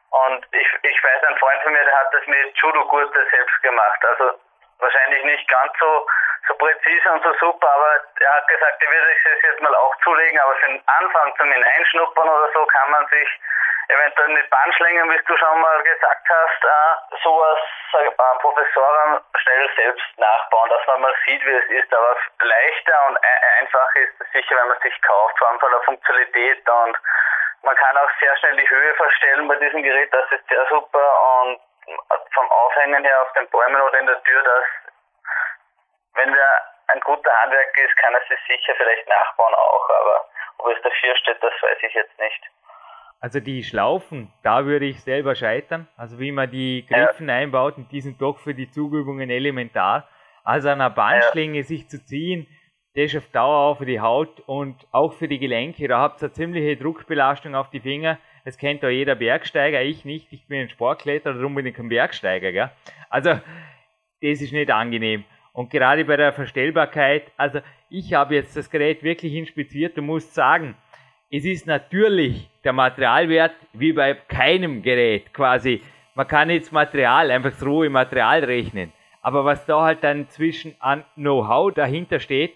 [0.09, 4.05] Und ich, ich weiß, ein Freund von mir, der hat das mit Judo-Gurte selbst gemacht.
[4.05, 4.39] Also
[4.79, 6.07] wahrscheinlich nicht ganz so
[6.47, 9.73] so präzise und so super, aber er hat gesagt, er würde sich das jetzt mal
[9.75, 13.29] auch zulegen, aber für den Anfang zum Hineinschnuppern oder so kann man sich
[13.87, 17.59] eventuell mit Bandschlingen, wie du schon mal gesagt hast, äh, sowas
[17.93, 21.93] äh, Professoren schnell selbst nachbauen, dass man mal sieht, wie es ist.
[21.93, 23.17] Aber leichter und
[23.59, 26.97] einfacher ist es sicher, wenn man sich kauft, vor allem von der Funktionalität und
[27.63, 31.43] man kann auch sehr schnell die Höhe verstellen bei diesem Gerät, das ist sehr super
[31.43, 34.65] und vom Aufhängen her auf den Bäumen oder in der Tür, das
[36.15, 40.25] wenn wer ein guter Handwerker ist, kann er sich sicher vielleicht nachbauen auch, aber
[40.59, 42.41] ob es dafür steht, das weiß ich jetzt nicht.
[43.19, 45.87] Also die Schlaufen, da würde ich selber scheitern.
[45.95, 47.35] Also wie man die Griffen ja.
[47.35, 50.09] einbaut, und die sind doch für die Zugübungen elementar.
[50.43, 51.63] Also an einer Bandschlinge ja.
[51.63, 52.47] sich zu ziehen,
[52.95, 55.87] das ist auf Dauer auch für die Haut und auch für die Gelenke.
[55.87, 58.19] Da habt ihr eine ziemliche Druckbelastung auf die Finger.
[58.45, 60.27] Das kennt doch jeder Bergsteiger, ich nicht.
[60.31, 62.51] Ich bin ein Sportkletterer, darum bin ich kein Bergsteiger.
[62.51, 62.71] Gell?
[63.09, 63.31] Also,
[64.21, 65.23] das ist nicht angenehm.
[65.53, 70.33] Und gerade bei der Verstellbarkeit, also ich habe jetzt das Gerät wirklich inspiziert und muss
[70.33, 70.75] sagen,
[71.29, 75.81] es ist natürlich der Materialwert wie bei keinem Gerät quasi.
[76.15, 78.91] Man kann jetzt Material, einfach das rohe Material rechnen.
[79.21, 82.55] Aber was da halt dann zwischen an Know-how dahinter steht,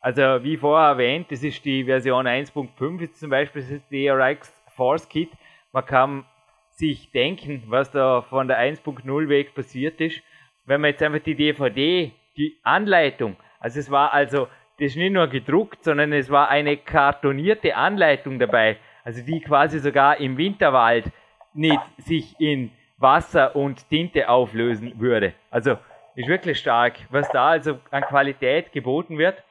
[0.00, 4.06] also wie vorher erwähnt, das ist die Version 1.5, ist zum Beispiel das ist die
[4.06, 5.30] DRX Force Kit.
[5.72, 6.24] Man kann
[6.70, 10.22] sich denken, was da von der 1.0 Weg passiert ist.
[10.66, 14.46] Wenn man jetzt einfach die DVD, die Anleitung, also es war also,
[14.78, 19.80] das ist nicht nur gedruckt, sondern es war eine kartonierte Anleitung dabei, also die quasi
[19.80, 21.10] sogar im Winterwald
[21.52, 25.34] nicht sich in Wasser und Tinte auflösen würde.
[25.50, 25.76] Also
[26.14, 29.42] ist wirklich stark, was da also an Qualität geboten wird.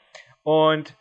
[0.44, 0.96] Und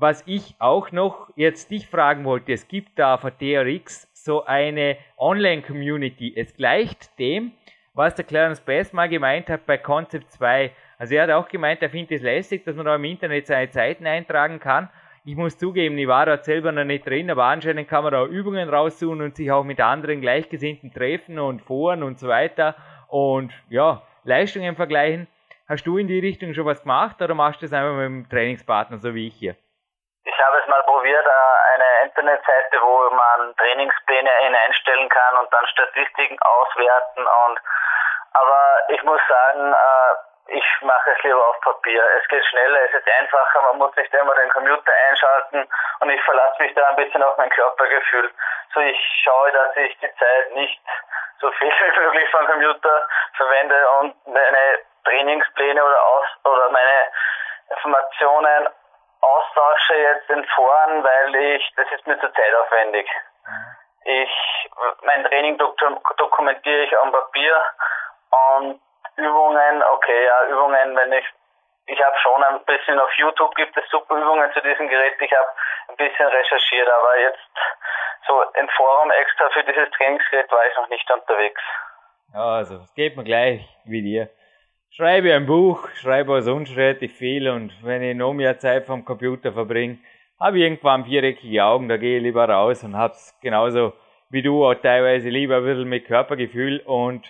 [0.00, 4.96] was ich auch noch jetzt dich fragen wollte, es gibt da für TRX so eine
[5.18, 6.32] Online-Community.
[6.36, 7.52] Es gleicht dem,
[7.92, 10.72] was der Clarence Bass mal gemeint hat bei Concept 2.
[10.98, 13.68] Also er hat auch gemeint, er findet es lästig, dass man da im Internet seine
[13.70, 14.88] Zeiten eintragen kann.
[15.26, 18.24] Ich muss zugeben, ich war da selber noch nicht drin, aber anscheinend kann man da
[18.24, 22.74] Übungen raussuchen und sich auch mit anderen Gleichgesinnten treffen und Foren und so weiter.
[23.08, 25.26] Und ja, Leistungen vergleichen.
[25.68, 28.28] Hast du in die Richtung schon was gemacht oder machst du das einfach mit dem
[28.30, 29.56] Trainingspartner, so wie ich hier?
[30.40, 35.66] Ich habe es mal probiert, äh, eine Internetseite, wo man Trainingspläne hineinstellen kann und dann
[35.66, 37.60] Statistiken auswerten und
[38.32, 42.02] aber ich muss sagen, äh, ich mache es lieber auf Papier.
[42.18, 45.68] Es geht schneller, es ist einfacher, man muss nicht immer den Computer einschalten
[46.00, 48.32] und ich verlasse mich da ein bisschen auf mein Körpergefühl.
[48.72, 50.80] So ich schaue, dass ich die Zeit nicht
[51.38, 57.12] so viel wie möglich vom Computer verwende und meine Trainingspläne oder aus oder meine
[57.76, 58.68] Informationen
[59.20, 63.08] austausche jetzt in Foren, weil ich das ist mir zu zeitaufwendig.
[64.04, 64.30] Ich
[65.02, 67.62] mein Training dokumentiere ich am Papier
[68.56, 68.80] und
[69.16, 71.26] Übungen, okay, ja, Übungen, wenn ich
[71.86, 75.14] ich habe schon ein bisschen auf YouTube gibt es super Übungen zu diesem Gerät.
[75.20, 75.48] Ich habe
[75.88, 77.50] ein bisschen recherchiert, aber jetzt
[78.28, 81.60] so ein Forum extra für dieses Trainingsgerät war ich noch nicht unterwegs.
[82.32, 84.30] Ja, also es geht mir gleich wie dir.
[84.92, 89.52] Schreibe ein Buch, schreibe was unschreitig viel und wenn ich noch mehr Zeit vom Computer
[89.52, 89.98] verbringe,
[90.40, 93.92] habe ich irgendwann viereckige Augen, da gehe ich lieber raus und hab's genauso
[94.30, 97.24] wie du auch teilweise lieber ein bisschen mit Körpergefühl und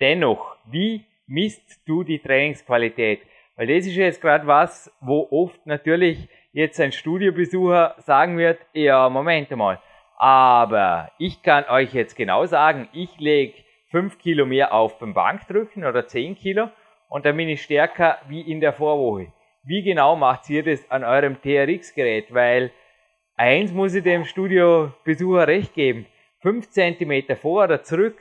[0.00, 3.22] dennoch, wie misst du die Trainingsqualität?
[3.56, 9.08] Weil das ist jetzt gerade was, wo oft natürlich jetzt ein Studiobesucher sagen wird, ja,
[9.08, 9.80] Moment mal,
[10.16, 13.54] aber ich kann euch jetzt genau sagen, ich lege
[13.90, 16.68] 5 Kilo mehr auf beim Bankdrücken oder 10 Kilo
[17.10, 19.32] und dann bin ich stärker wie in der Vorwoche.
[19.62, 22.32] Wie genau macht ihr das an eurem TRX-Gerät?
[22.32, 22.70] Weil
[23.36, 26.06] eins muss ich dem Studiobesucher recht geben.
[26.40, 28.18] 5 cm vor oder zurück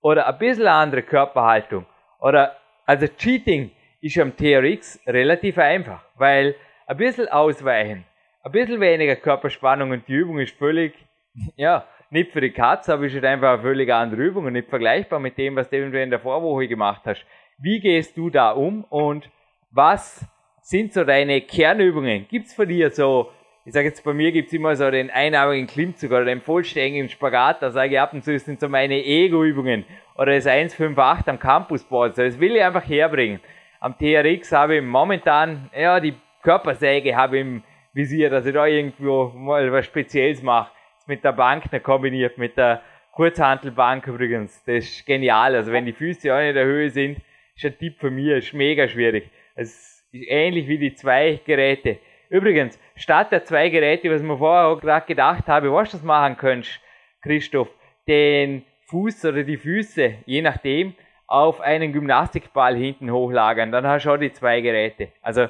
[0.00, 1.84] oder ein bisschen andere Körperhaltung
[2.20, 3.70] oder also Cheating
[4.00, 6.54] ist am TRX relativ einfach, weil
[6.86, 8.06] ein bisschen ausweichen,
[8.42, 10.94] ein bisschen weniger Körperspannung und die Übung ist völlig
[11.56, 14.70] ja, nicht für die Katze, aber ist halt einfach eine völlig andere Übung und nicht
[14.70, 17.26] vergleichbar mit dem, was du in der Vorwoche gemacht hast.
[17.60, 19.28] Wie gehst du da um und
[19.72, 20.24] was
[20.62, 22.28] sind so deine Kernübungen?
[22.28, 23.32] Gibt's von dir so,
[23.64, 27.60] ich sage jetzt bei mir gibt's immer so den einarmigen Klimmzug oder den vollständigen Spagat,
[27.60, 31.40] da sage ich ab und zu, das sind so meine Ego-Übungen oder das 158 am
[31.40, 33.40] Campusboard, so, das will ich einfach herbringen.
[33.80, 38.66] Am TRX habe ich momentan, ja, die Körpersäge habe ich im Visier, dass ich da
[38.66, 40.70] irgendwo mal was Spezielles mache
[41.08, 44.62] mit der Bank noch kombiniert, mit der Kurzhantelbank übrigens.
[44.64, 45.56] Das ist genial.
[45.56, 47.18] Also wenn die Füße auch in der Höhe sind,
[47.58, 49.30] ist ein Tipp von mir, ist mega schwierig.
[49.54, 51.98] Es ist ähnlich wie die zwei Geräte.
[52.30, 56.04] Übrigens, statt der zwei Geräte, was wir vorher auch gerade gedacht habe, was du das
[56.04, 56.80] machen könntest,
[57.22, 57.68] Christoph,
[58.06, 60.94] den Fuß oder die Füße, je nachdem,
[61.26, 65.12] auf einen Gymnastikball hinten hochlagern, dann hast du auch die zwei Geräte.
[65.20, 65.48] Also,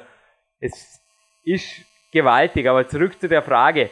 [0.59, 1.01] es
[1.45, 3.89] ist gewaltig, aber zurück zu der Frage,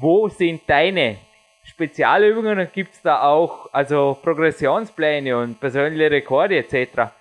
[0.00, 1.16] wo sind deine
[1.64, 7.12] Spezialübungen und gibt es da auch also Progressionspläne und persönliche Rekorde etc.?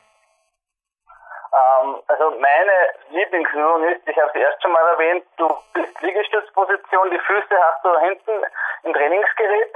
[1.81, 2.71] Ähm, also meine
[3.09, 7.83] Lieblingsübung ist, ich habe es erst schon mal erwähnt, du bist Liegestützposition, die Füße hast
[7.83, 8.45] du hinten
[8.83, 9.75] im Trainingsgerät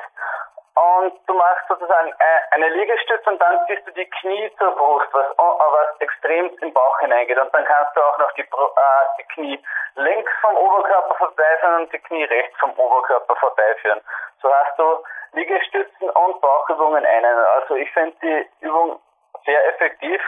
[0.75, 5.07] und du machst sozusagen äh, eine Liegestütze und dann ziehst du die Knie zur Brust,
[5.11, 7.37] was, was extrem im Bauch hineingeht.
[7.37, 9.63] Und dann kannst du auch noch die, äh, die Knie
[9.95, 14.01] links vom Oberkörper vorbeiführen und die Knie rechts vom Oberkörper vorbeiführen.
[14.41, 17.37] So hast du Liegestützen und Bauchübungen einen.
[17.57, 18.99] Also ich finde die Übung
[19.45, 20.21] sehr effektiv.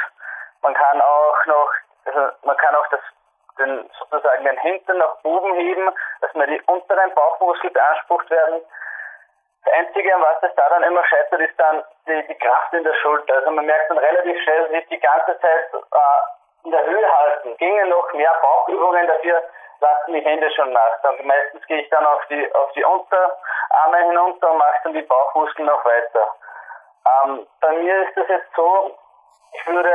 [0.65, 1.71] Man kann auch noch,
[2.05, 2.99] also man kann auch das
[3.59, 8.63] den, sozusagen den Hintern nach oben heben, dass man die unteren Bauchmuskel beansprucht werden
[9.63, 12.83] Das Einzige, an was es da dann immer scheitert, ist dann die, die Kraft in
[12.83, 13.35] der Schulter.
[13.35, 17.15] Also man merkt dann relativ schnell, dass ich die ganze Zeit äh, in der Höhe
[17.15, 17.57] halten.
[17.57, 19.43] Gingen noch mehr Bauchübungen, dafür
[19.81, 20.99] lassen die Hände schon nach.
[21.03, 25.03] Dann meistens gehe ich dann auf die, auf die Unterarme hinunter und mache dann die
[25.03, 26.35] Bauchmuskeln noch weiter.
[27.05, 28.97] Ähm, bei mir ist das jetzt so,
[29.53, 29.91] ich würde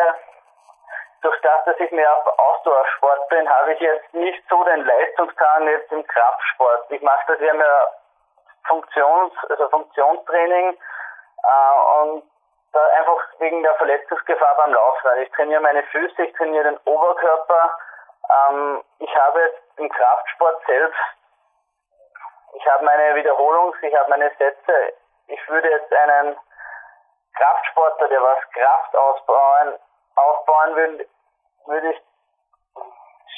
[1.23, 5.69] durch das, dass ich mehr auf Ausdauersport bin, habe ich jetzt nicht so den Leistungsdrang
[5.69, 6.91] jetzt im Kraftsport.
[6.91, 7.95] Ich mache das ja mehr
[8.67, 10.77] Funktions, also Funktionstraining
[11.43, 12.25] äh, und
[12.73, 15.23] da einfach wegen der Verletzungsgefahr beim Laufen.
[15.23, 17.79] Ich trainiere meine Füße, ich trainiere den Oberkörper.
[18.49, 21.01] Ähm, ich habe jetzt im Kraftsport selbst,
[22.55, 24.93] ich habe meine Wiederholungs-, ich habe meine Sätze.
[25.27, 26.37] Ich würde jetzt einen
[27.37, 29.79] Kraftsportler, der was Kraft ausbauen,
[30.17, 31.09] aufbauen will,
[31.67, 32.03] würde ich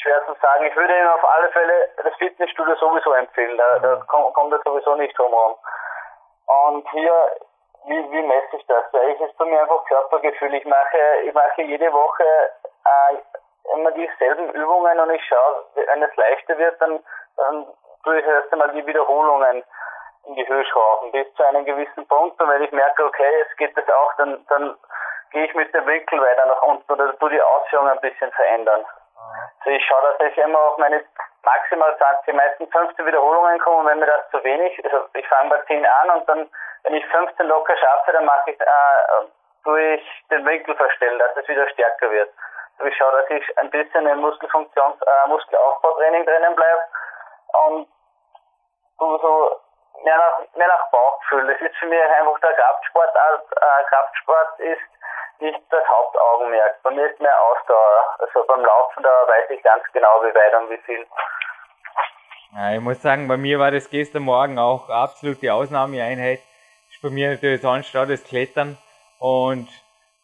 [0.03, 0.65] schwer zu sagen.
[0.67, 3.57] Ich würde Ihnen auf alle Fälle das Fitnessstudio sowieso empfehlen.
[3.57, 4.33] Da, da mhm.
[4.33, 5.57] kommt, das sowieso nicht drum herum.
[6.47, 7.15] Und hier,
[7.87, 8.85] wie, wie messe ich das?
[9.09, 10.55] Ich ist bei mir einfach Körpergefühl.
[10.55, 13.17] Ich mache, ich mache jede Woche äh,
[13.75, 17.03] immer dieselben Übungen und ich schaue, wenn es leichter wird, dann,
[17.37, 17.67] dann
[18.05, 19.63] tue ich erst einmal die Wiederholungen
[20.27, 23.57] in die Höhe schrauben bis zu einem gewissen Punkt und wenn ich merke, okay, jetzt
[23.57, 24.77] geht das auch, dann, dann
[25.33, 28.85] gehe ich mit dem Winkel weiter nach unten oder tue die Ausführung ein bisschen verändern.
[29.61, 31.05] Also ich schaue, dass ich immer auf meine
[31.43, 35.51] maximal 20, meisten 15 Wiederholungen komme und wenn mir das zu wenig, also ich fange
[35.51, 36.51] bei 10 an und dann,
[36.85, 39.27] wenn ich 15 locker schaffe, dann mache ich, äh,
[39.65, 42.31] tue ich den Winkel verstellen, dass es wieder stärker wird.
[42.79, 46.83] Also ich schaue, dass ich ein bisschen im Muskelfunktions, äh, Muskelaufbautraining drinnen bleibe
[47.67, 47.89] und
[48.99, 49.61] so, so
[50.05, 51.47] mehr nach, mehr nach Bauchgefühl.
[51.47, 54.83] Das ist für mich einfach der Kraftsport, äh, Kraftsport ist
[55.43, 56.83] nicht das Hauptaugenmerk.
[56.83, 58.17] Bei mir ist mehr Ausdauer.
[58.19, 61.07] Also beim Laufen, da weiß ich ganz genau, wie weit und wie viel.
[62.55, 66.41] Ja, ich muss sagen, bei mir war das gestern Morgen auch absolut die Ausnahmeeinheit.
[66.91, 68.79] Ist bei mir natürlich sonst auch das Klettern
[69.19, 69.69] und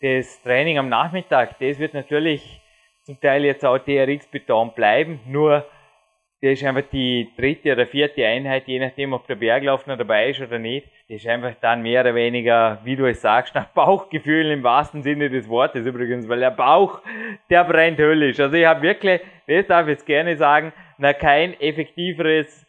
[0.01, 1.59] das Training am Nachmittag.
[1.59, 2.63] Das wird natürlich
[3.05, 5.65] zum Teil jetzt auch TRX-Beton bleiben, nur
[6.41, 10.31] das ist einfach die dritte oder vierte Einheit, je nachdem, ob der Berglauf noch dabei
[10.31, 10.87] ist oder nicht.
[11.09, 15.03] Das ist einfach dann mehr oder weniger, wie du es sagst, nach Bauchgefühl im wahrsten
[15.03, 17.01] Sinne des Wortes übrigens, weil der Bauch,
[17.51, 18.39] der brennt höllisch.
[18.39, 22.65] Also ich habe wirklich, das darf ich jetzt gerne sagen, noch kein effektiveres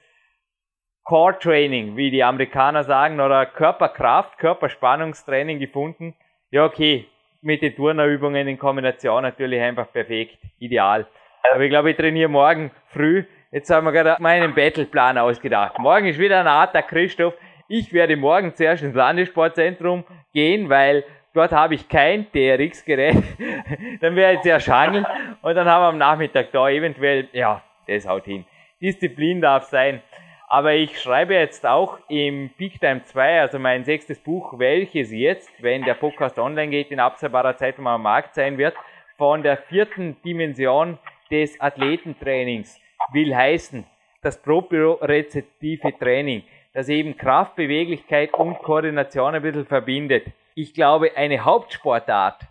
[1.03, 6.15] Core Training, wie die Amerikaner sagen, oder Körperkraft, Körperspannungstraining gefunden.
[6.49, 7.05] Ja, okay,
[7.41, 11.05] mit den Turnerübungen in Kombination natürlich einfach perfekt, ideal.
[11.51, 15.79] Aber ich glaube, ich trainiere morgen früh Jetzt haben wir gerade meinen Battleplan ausgedacht.
[15.79, 17.33] Morgen ist wieder ein harter Christoph.
[17.67, 23.15] Ich werde morgen zuerst ins Landessportzentrum gehen, weil dort habe ich kein TRX-Gerät.
[24.01, 25.03] dann werde ich zuerst hangeln
[25.41, 28.45] und dann haben wir am Nachmittag da eventuell, ja, das haut hin.
[28.83, 30.03] Disziplin darf sein.
[30.47, 35.51] Aber ich schreibe jetzt auch im Peak Time 2, also mein sechstes Buch, welches jetzt,
[35.63, 38.75] wenn der Podcast online geht, in absehbarer Zeit mal am Markt sein wird,
[39.17, 40.99] von der vierten Dimension
[41.31, 42.79] des Athletentrainings
[43.13, 43.85] will heißen,
[44.21, 46.43] das propriorezeptive Training,
[46.73, 50.25] das eben Kraft, Beweglichkeit und Koordination ein bisschen verbindet.
[50.55, 52.41] Ich glaube, eine Hauptsportart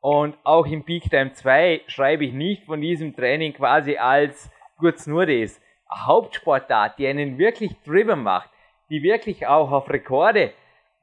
[0.00, 5.06] und auch im Peak Time 2 schreibe ich nicht von diesem Training quasi als kurz
[5.06, 5.60] nur das.
[5.88, 8.50] Eine Hauptsportart, die einen wirklich driven macht,
[8.90, 10.52] die wirklich auch auf Rekorde,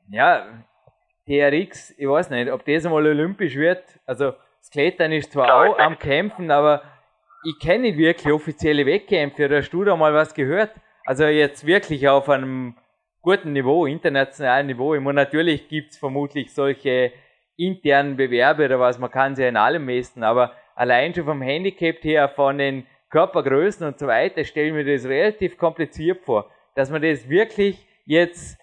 [0.09, 0.45] ja,
[1.27, 3.83] TRX, ich weiß nicht, ob das einmal olympisch wird.
[4.05, 6.83] Also, das Klettern ist zwar auch am Kämpfen, aber
[7.45, 9.45] ich kenne nicht wirklich offizielle Wettkämpfe.
[9.45, 10.71] Oder hast du da mal was gehört?
[11.05, 12.75] Also jetzt wirklich auf einem
[13.21, 14.95] guten Niveau, internationalen Niveau.
[14.95, 17.11] Ich meine, natürlich gibt's vermutlich solche
[17.57, 22.03] internen Bewerbe oder was, man kann sie in allem messen, aber allein schon vom Handicap
[22.03, 26.89] her, von den Körpergrößen und so weiter, stelle ich mir das relativ kompliziert vor, dass
[26.89, 28.59] man das wirklich jetzt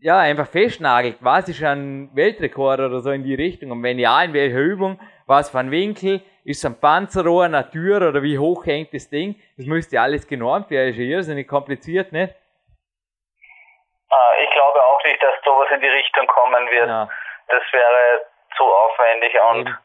[0.00, 4.22] ja, einfach festnagelt, was ist ein Weltrekord oder so in die Richtung und wenn ja,
[4.22, 8.66] in welcher Übung, was für ein Winkel, ist ein Panzerrohr, eine Tür oder wie hoch
[8.66, 9.36] hängt das Ding?
[9.56, 9.96] Das müsste
[10.28, 12.34] genormt werden, ist ja irrsinnig kompliziert, nicht?
[14.10, 16.88] Ah, ich glaube auch nicht, dass sowas in die Richtung kommen wird.
[16.88, 17.08] Ja.
[17.48, 19.78] Das wäre zu aufwendig und Eben.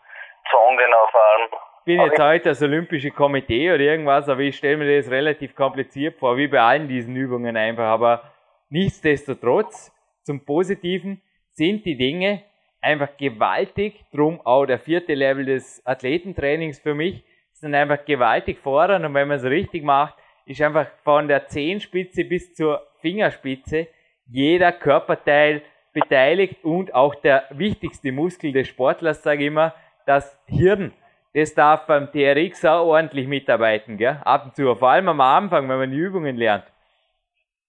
[0.49, 1.49] zu ungenau vor allem.
[1.79, 5.55] Ich bin jetzt heute das Olympische Komitee oder irgendwas, aber ich stelle mir das relativ
[5.55, 7.85] kompliziert vor, wie bei allen diesen Übungen einfach.
[7.85, 8.23] Aber
[8.69, 11.21] nichtsdestotrotz, zum Positiven
[11.53, 12.43] sind die Dinge,
[12.87, 14.05] einfach gewaltig.
[14.13, 19.27] Drum auch der vierte Level des Athletentrainings für mich sind einfach gewaltig fordern und wenn
[19.27, 20.15] man es richtig macht,
[20.45, 23.87] ist einfach von der Zehenspitze bis zur Fingerspitze
[24.27, 25.61] jeder Körperteil
[25.93, 29.73] beteiligt und auch der wichtigste Muskel des Sportlers, sage ich immer,
[30.05, 30.93] das Hirn.
[31.33, 34.21] Das darf beim TRX auch ordentlich mitarbeiten, gell?
[34.23, 36.65] ab und zu, vor allem am Anfang, wenn man die Übungen lernt.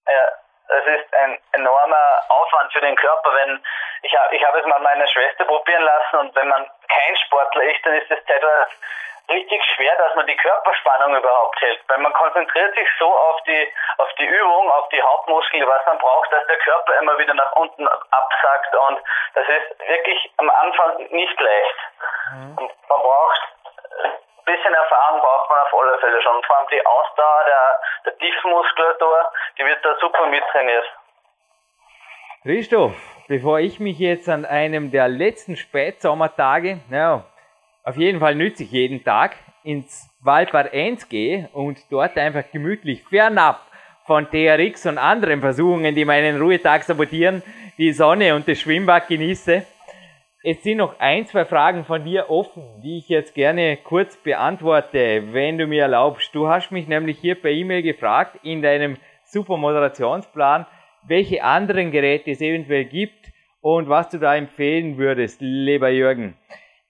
[0.07, 0.25] Ja,
[0.67, 3.59] das ist ein enormer Aufwand für den Körper, wenn
[4.01, 7.63] ich habe ich habe es mal meine Schwester probieren lassen und wenn man kein Sportler
[7.63, 8.71] ist, dann ist es teilweise
[9.29, 11.79] richtig schwer, dass man die Körperspannung überhaupt hält.
[11.87, 15.97] Weil man konzentriert sich so auf die, auf die Übung, auf die Hauptmuskeln, was man
[15.99, 18.99] braucht, dass der Körper immer wieder nach unten absackt und
[19.35, 21.75] das ist wirklich am Anfang nicht leicht.
[22.33, 22.57] Mhm.
[22.57, 23.41] Und man braucht
[24.03, 26.43] ein bisschen Erfahrung braucht man auf alle Fälle schon.
[26.43, 30.85] Vor allem die Ausdauer der, der Tiefenmuskulatur, die wird da super mittrainiert.
[32.43, 37.25] Christoph, bevor ich mich jetzt an einem der letzten Spätsommertage, naja,
[37.83, 43.03] auf jeden Fall nütze ich jeden Tag ins Waldbad 1 gehe und dort einfach gemütlich
[43.03, 43.61] fernab
[44.07, 47.43] von TRX und anderen Versuchungen, die meinen Ruhetag sabotieren,
[47.77, 49.63] die Sonne und das Schwimmbad genieße.
[50.41, 55.33] Es sind noch ein, zwei Fragen von dir offen, die ich jetzt gerne kurz beantworte,
[55.33, 56.33] wenn du mir erlaubst.
[56.33, 60.65] Du hast mich nämlich hier per E-Mail gefragt, in deinem super Moderationsplan,
[61.07, 63.31] welche anderen Geräte es eventuell gibt
[63.61, 66.35] und was du da empfehlen würdest, lieber Jürgen.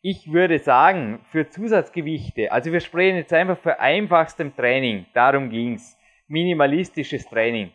[0.01, 5.97] Ich würde sagen, für Zusatzgewichte, also wir sprechen jetzt einfach für einfachstem Training, darum ging's,
[6.27, 7.71] minimalistisches Training.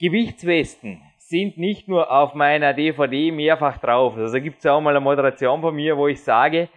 [0.00, 4.16] Gewichtswesten sind nicht nur auf meiner DVD mehrfach drauf.
[4.16, 6.68] Also gibt es auch mal eine Moderation von mir, wo ich sage,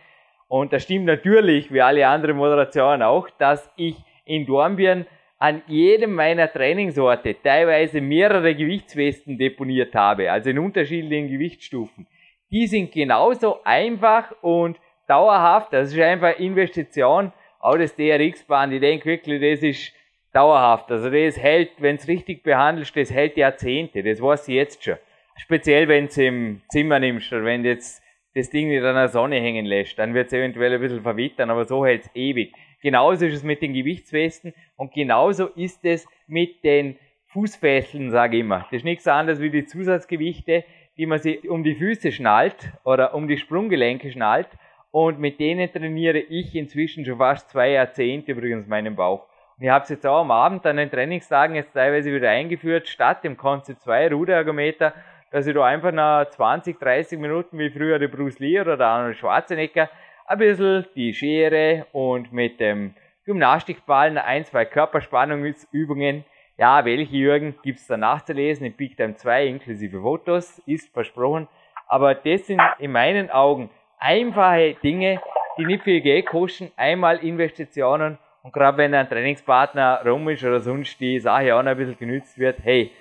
[0.47, 5.05] und das stimmt natürlich, wie alle anderen Moderationen auch, dass ich in Dornbirn
[5.39, 12.05] an jedem meiner Trainingsorte teilweise mehrere Gewichtswesten deponiert habe, also in unterschiedlichen Gewichtsstufen
[12.51, 15.73] die sind genauso einfach und dauerhaft.
[15.73, 17.31] Das ist einfach Investition.
[17.59, 19.93] Auch das DRX-Band, ich denke wirklich, das ist
[20.33, 20.91] dauerhaft.
[20.91, 24.03] Also das hält, wenn es richtig behandelst, das hält Jahrzehnte.
[24.03, 24.95] Das weiß ich jetzt schon.
[25.37, 28.01] Speziell, wenn es im Zimmer nimmst oder wenn du jetzt
[28.35, 31.49] das Ding nicht an der Sonne hängen lässt, dann wird es eventuell ein bisschen verwittern,
[31.49, 32.53] aber so hält es ewig.
[32.81, 38.41] Genauso ist es mit den Gewichtswesten und genauso ist es mit den Fußfesseln, sage ich
[38.41, 38.59] immer.
[38.71, 40.63] Das ist nichts anderes wie die Zusatzgewichte,
[40.97, 44.49] die man sich um die Füße schnallt oder um die Sprunggelenke schnallt.
[44.91, 49.27] Und mit denen trainiere ich inzwischen schon fast zwei Jahrzehnte übrigens meinen Bauch.
[49.57, 52.87] Und ich habe es jetzt auch am Abend an den Trainingstagen jetzt teilweise wieder eingeführt,
[52.87, 54.93] statt dem Concept 2 Ruderergometer,
[55.31, 58.87] dass ich da einfach nach 20, 30 Minuten wie früher der Bruce Lee oder der
[58.87, 59.89] Arnold Schwarzenegger
[60.29, 62.93] ein bisschen die Schere und mit dem
[63.25, 66.23] Gymnastikballen ein, zwei Körperspannungsübungen
[66.59, 71.47] ja, welche Jürgen gibt es da nachzulesen in Big Time 2 inklusive Fotos, ist versprochen.
[71.87, 75.21] Aber das sind in meinen Augen einfache Dinge,
[75.57, 80.59] die nicht viel Geld kosten, einmal Investitionen und gerade wenn ein Trainingspartner rum ist oder
[80.59, 82.91] sonst die Sache auch noch ein bisschen genützt wird, hey,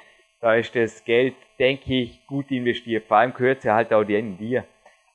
[0.41, 3.07] da ist das Geld, denke ich, gut investiert.
[3.07, 4.65] Vor allem gehört es ja halt auch dir.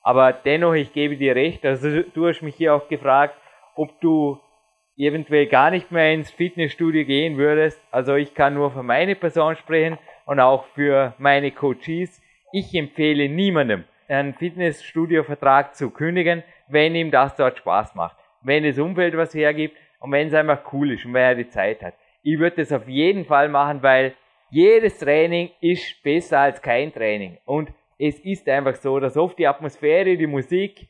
[0.04, 3.34] Aber dennoch, ich gebe dir recht, also du hast mich hier auch gefragt,
[3.74, 4.38] ob du
[4.96, 7.82] eventuell gar nicht mehr ins Fitnessstudio gehen würdest.
[7.90, 12.22] Also ich kann nur für meine Person sprechen und auch für meine Coaches.
[12.52, 18.16] Ich empfehle niemandem, einen Fitnessstudio-Vertrag zu kündigen, wenn ihm das dort Spaß macht.
[18.42, 21.48] Wenn das Umfeld was hergibt und wenn es einfach cool ist und wenn er die
[21.48, 21.94] Zeit hat.
[22.22, 24.14] Ich würde das auf jeden Fall machen, weil
[24.50, 27.38] jedes Training ist besser als kein Training.
[27.46, 30.88] Und es ist einfach so, dass oft die Atmosphäre, die Musik,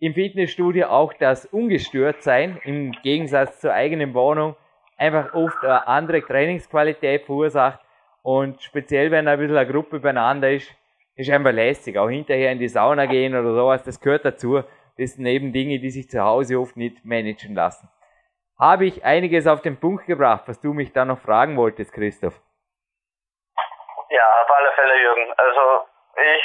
[0.00, 4.56] im Fitnessstudio auch das Ungestörtsein im Gegensatz zur eigenen Wohnung
[4.96, 7.80] einfach oft eine andere Trainingsqualität verursacht
[8.22, 10.74] und speziell wenn ein bisschen eine Gruppe beieinander ist,
[11.14, 11.96] ist einfach lästig.
[11.98, 14.62] Auch hinterher in die Sauna gehen oder sowas, das gehört dazu.
[14.96, 17.88] Das sind eben Dinge, die sich zu Hause oft nicht managen lassen.
[18.58, 22.40] Habe ich einiges auf den Punkt gebracht, was du mich da noch fragen wolltest, Christoph?
[24.10, 25.32] Ja, auf alle Fälle, Jürgen.
[25.36, 25.86] Also
[26.16, 26.44] ich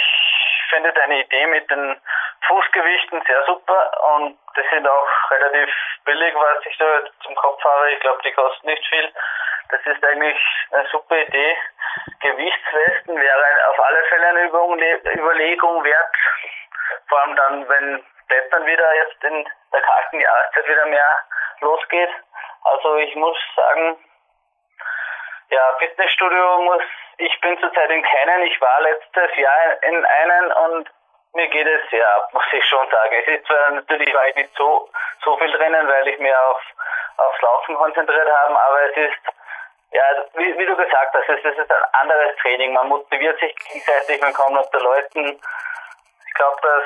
[0.70, 1.99] finde deine Idee mit den
[2.47, 5.70] Fußgewichten sehr super und die sind auch relativ
[6.05, 7.91] billig, was ich da zum Kopf habe.
[7.91, 9.13] Ich glaube, die kosten nicht viel.
[9.70, 10.39] Das ist eigentlich
[10.72, 11.57] eine super Idee.
[12.22, 14.43] Gewichtswesten wäre auf alle Fälle eine
[15.15, 16.15] Überlegung wert.
[17.07, 21.26] Vor allem dann, wenn Klettern wieder jetzt in der kalten Jahreszeit wieder mehr
[21.61, 22.09] losgeht.
[22.63, 23.97] Also ich muss sagen,
[25.49, 26.84] ja, Fitnessstudio muss,
[27.20, 30.89] ich bin zurzeit in keinen, ich war letztes Jahr in einen und
[31.34, 33.15] mir geht es sehr ab, muss ich schon sagen.
[33.22, 34.89] Es ist zwar natürlich war ich nicht so,
[35.24, 36.61] so viel drinnen, weil ich mir auf,
[37.17, 39.20] aufs Laufen konzentriert habe, aber es ist,
[39.91, 40.03] ja,
[40.36, 42.74] wie, wie du gesagt hast, es, es ist ein anderes Training.
[42.74, 45.39] Man motiviert sich gegenseitig, man kommt unter Leuten.
[46.28, 46.84] Ich glaube, das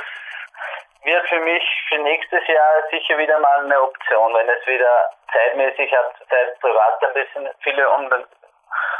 [1.03, 5.91] wird für mich für nächstes Jahr sicher wieder mal eine Option, wenn es wieder zeitmäßig,
[5.91, 7.89] ich habe zurzeit privat ein bisschen viele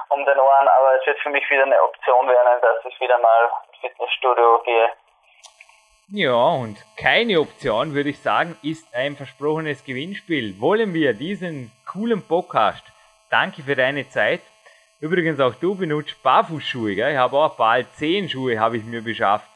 [0.10, 3.18] um den, Ohren, aber es wird für mich wieder eine Option werden, dass ich wieder
[3.20, 4.90] mal ins Fitnessstudio gehe.
[6.10, 10.60] Ja, und keine Option, würde ich sagen, ist ein versprochenes Gewinnspiel.
[10.60, 12.84] Wollen wir diesen coolen Podcast,
[13.30, 14.42] danke für deine Zeit,
[15.04, 17.12] Übrigens auch du benutzt Barfußschuhe, gell?
[17.12, 19.50] Ich habe auch bald zehn Schuhe habe ich mir beschafft.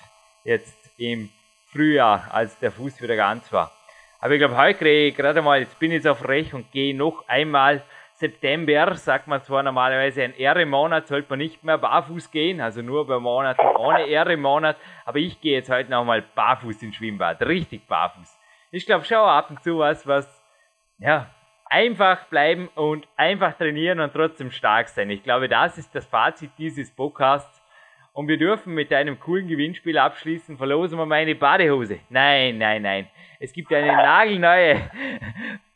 [0.44, 1.30] Jetzt im
[1.72, 3.72] Frühjahr, als der Fuß wieder ganz war.
[4.20, 6.70] Aber ich glaube, heute kriege ich gerade mal, jetzt bin ich jetzt auf Recht und
[6.74, 7.82] gehe noch einmal
[8.18, 13.06] September, sagt man zwar normalerweise, ein Ehre-Monat sollte man nicht mehr barfuß gehen, also nur
[13.06, 18.36] bei Monaten ohne Ehre-Monat, aber ich gehe jetzt heute nochmal barfuß ins Schwimmbad, richtig barfuß.
[18.72, 20.44] Ich glaube schon ab und zu was, was,
[20.98, 21.30] ja,
[21.66, 25.12] einfach bleiben und einfach trainieren und trotzdem stark sein.
[25.12, 27.62] Ich glaube, das ist das Fazit dieses Podcasts.
[28.14, 30.58] Und wir dürfen mit einem coolen Gewinnspiel abschließen.
[30.58, 32.00] Verlosen wir meine Badehose.
[32.10, 33.08] Nein, nein, nein.
[33.40, 34.90] Es gibt eine nagelneue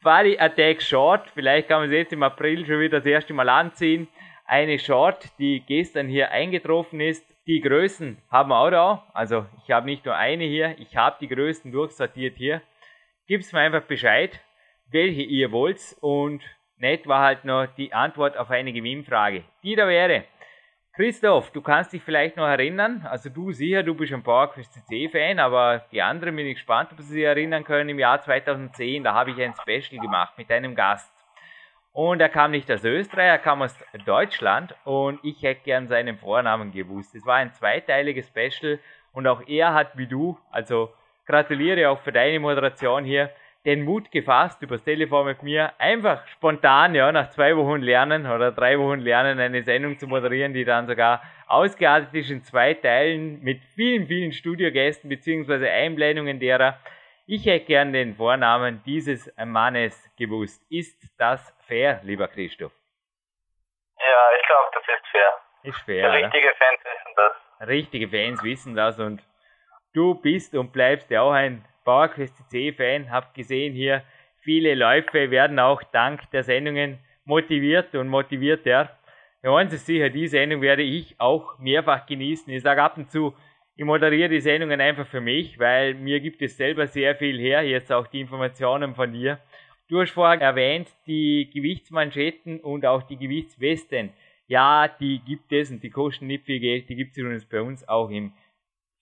[0.04, 1.30] Body Attack Short.
[1.36, 4.08] Vielleicht kann man sie jetzt im April schon wieder das erste Mal anziehen.
[4.46, 7.24] Eine Short, die gestern hier eingetroffen ist.
[7.46, 9.08] Die Größen haben wir auch da.
[9.14, 12.62] Also ich habe nicht nur eine hier, ich habe die Größen durchsortiert hier.
[13.28, 14.40] Gibt's mir einfach Bescheid,
[14.90, 15.80] welche ihr wollt.
[16.02, 16.42] Und
[16.78, 19.44] nett war halt noch die Antwort auf eine Gewinnfrage.
[19.64, 20.24] Die da wäre,
[20.94, 25.40] Christoph, du kannst dich vielleicht noch erinnern, also du sicher, du bist ein PowerQuest CC-Fan,
[25.40, 29.14] aber die anderen bin ich gespannt, ob sie sich erinnern können, im Jahr 2010, da
[29.14, 31.10] habe ich ein Special gemacht mit einem Gast.
[31.94, 33.74] Und er kam nicht aus Österreich, er kam aus
[34.06, 37.16] Deutschland und ich hätte gern seinen Vornamen gewusst.
[37.16, 38.78] Es war ein zweiteiliges Special
[39.14, 40.94] und auch er hat wie du, also
[41.26, 43.30] gratuliere auch für deine Moderation hier,
[43.66, 48.52] den Mut gefasst, übers Telefon mit mir einfach spontan, ja, nach zwei Wochen lernen oder
[48.52, 53.42] drei Wochen lernen, eine Sendung zu moderieren, die dann sogar ausgeartet ist in zwei Teilen
[53.44, 56.80] mit vielen, vielen Studiogästen beziehungsweise Einblendungen derer.
[57.28, 60.64] Ich hätte gern den Vornamen dieses Mannes gewusst.
[60.72, 62.74] Ist das fair, lieber Christoph?
[64.00, 65.40] Ja, ich glaube, das ist fair.
[65.64, 66.14] Ist fair.
[66.14, 66.56] Richtige oder?
[66.56, 67.68] Fans wissen das.
[67.68, 69.22] Richtige Fans wissen das und
[69.94, 74.04] du bist und bleibst ja auch ein PowerQuest CC-Fan, habt gesehen hier,
[74.40, 78.98] viele Läufe werden auch dank der Sendungen motiviert und motivierter.
[79.44, 82.54] Ja, eins ist sicher, die Sendung werde ich auch mehrfach genießen.
[82.54, 83.34] Ich sage ab und zu,
[83.76, 87.62] ich moderiere die Sendungen einfach für mich, weil mir gibt es selber sehr viel her,
[87.64, 89.40] jetzt auch die Informationen von dir.
[89.90, 94.12] Du hast vorher erwähnt, die Gewichtsmanschetten und auch die Gewichtswesten.
[94.48, 97.62] Ja, die gibt es und die kosten nicht viel Geld, die gibt es übrigens bei
[97.62, 98.32] uns auch im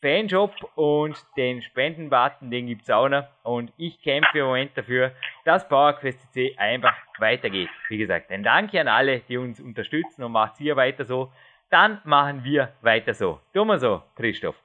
[0.01, 3.25] Fanshop und den Spendenbutton, den gibt es auch noch.
[3.43, 5.11] Und ich kämpfe im Moment dafür,
[5.45, 7.69] dass PowerQuest C einfach weitergeht.
[7.89, 11.31] Wie gesagt, ein Danke an alle, die uns unterstützen und macht ihr weiter so.
[11.69, 13.39] Dann machen wir weiter so.
[13.53, 14.55] Tun wir so, Christoph.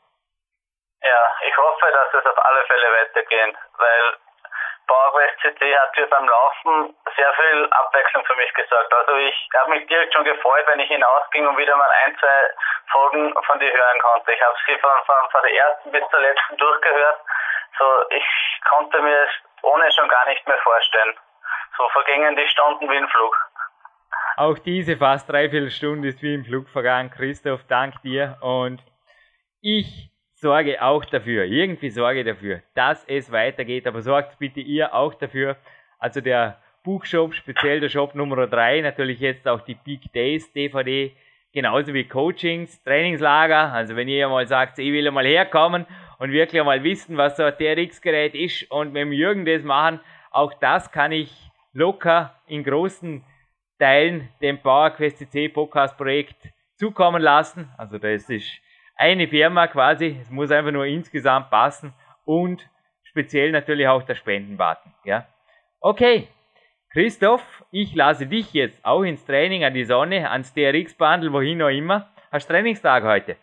[1.03, 4.17] Ja, ich hoffe, dass es auf alle Fälle weitergeht, weil
[4.87, 8.93] PowerQuest hat hier beim Laufen sehr viel Abwechslung für mich gesorgt.
[8.93, 12.51] Also ich habe mich direkt schon gefreut, wenn ich hinausging und wieder mal ein, zwei
[12.93, 14.33] Folgen von dir hören konnte.
[14.33, 17.21] Ich habe sie von, von, von der ersten bis zur letzten durchgehört.
[17.79, 18.25] So, ich
[18.69, 19.31] konnte mir es
[19.63, 21.17] ohne schon gar nicht mehr vorstellen.
[21.77, 23.37] So vergingen die Stunden wie ein Flug.
[24.37, 27.11] Auch diese fast dreiviertel Stunde ist wie im Flug vergangen.
[27.11, 28.83] Christoph, dank dir und
[29.61, 30.14] ich
[30.45, 35.57] sorge auch dafür, irgendwie sorge dafür, dass es weitergeht, aber sorgt bitte ihr auch dafür.
[35.99, 41.17] Also der Buchshop, speziell der Shop Nummer 3, natürlich jetzt auch die Big Days DVD,
[41.55, 43.73] genauso wie Coachings, Trainingslager.
[43.73, 45.87] Also wenn ihr mal sagt, ich will mal herkommen
[46.19, 49.99] und wirklich mal wissen, was so ein TRX-Gerät ist und mit dem Jürgen das machen,
[50.31, 51.33] auch das kann ich
[51.73, 53.25] locker in großen
[53.79, 56.37] Teilen dem PowerQuest CC Podcast Projekt
[56.77, 57.73] zukommen lassen.
[57.79, 58.61] Also das ist
[58.97, 60.19] eine Firma quasi.
[60.21, 62.69] Es muss einfach nur insgesamt passen und
[63.05, 64.93] speziell natürlich auch der Spendenbutton.
[65.05, 65.27] Ja?
[65.81, 66.29] Okay,
[66.93, 67.43] Christoph,
[67.73, 72.09] ich lasse dich jetzt auch ins Training an die Sonne, ans DRX-Bundle, wohin auch immer.
[72.31, 73.37] Hast Trainingstag heute?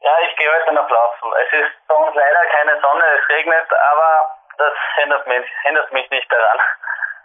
[0.00, 1.32] Ja, ich gehe heute noch laufen.
[1.46, 6.10] Es ist bei uns leider keine Sonne, es regnet, aber das hindert mich, hindert mich
[6.10, 6.58] nicht daran.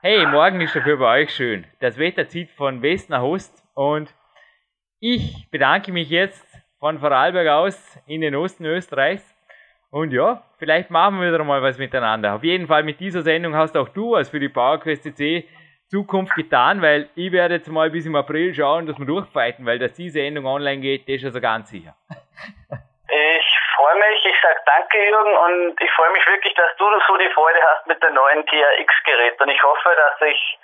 [0.01, 1.67] Hey, morgen ist dafür bei euch schön.
[1.81, 4.13] Das Wetter zieht von West nach Ost und
[5.01, 6.48] ich bedanke mich jetzt
[6.79, 9.35] von Vorarlberg aus in den Osten Österreichs.
[9.91, 12.35] Und ja, vielleicht machen wir wieder mal was miteinander.
[12.35, 15.47] Auf jeden Fall mit dieser Sendung hast auch du was für die PowerQuest CC
[15.89, 19.79] Zukunft getan, weil ich werde jetzt mal bis im April schauen, dass wir durchfighten, weil
[19.79, 21.95] dass die Sendung online geht, das ist also ganz sicher.
[23.09, 27.17] Ich freue mich, ich sage danke Jürgen und ich freue mich wirklich, dass du so
[27.17, 30.59] die Freude hast mit dem neuen TRX-Gerät und ich hoffe, dass sich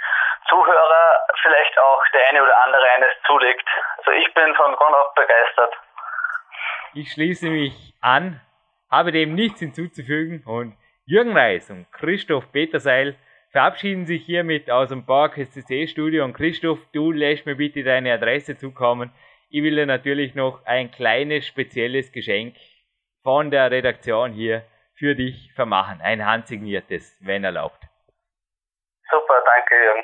[0.48, 3.68] Zuhörer vielleicht auch der eine oder andere eines zulegt.
[3.98, 5.74] Also ich bin von Grund auf begeistert.
[6.98, 8.40] Ich schließe mich an,
[8.90, 13.18] habe dem nichts hinzuzufügen und Jürgen Reis und Christoph Peterseil
[13.52, 18.14] verabschieden sich hiermit aus dem Park SCC Studio und Christoph, du lässt mir bitte deine
[18.14, 19.12] Adresse zukommen.
[19.50, 22.56] Ich will dir natürlich noch ein kleines spezielles Geschenk
[23.24, 26.00] von der Redaktion hier für dich vermachen.
[26.00, 27.84] Ein handsigniertes, wenn erlaubt.
[29.12, 30.04] Super, danke Jürgen.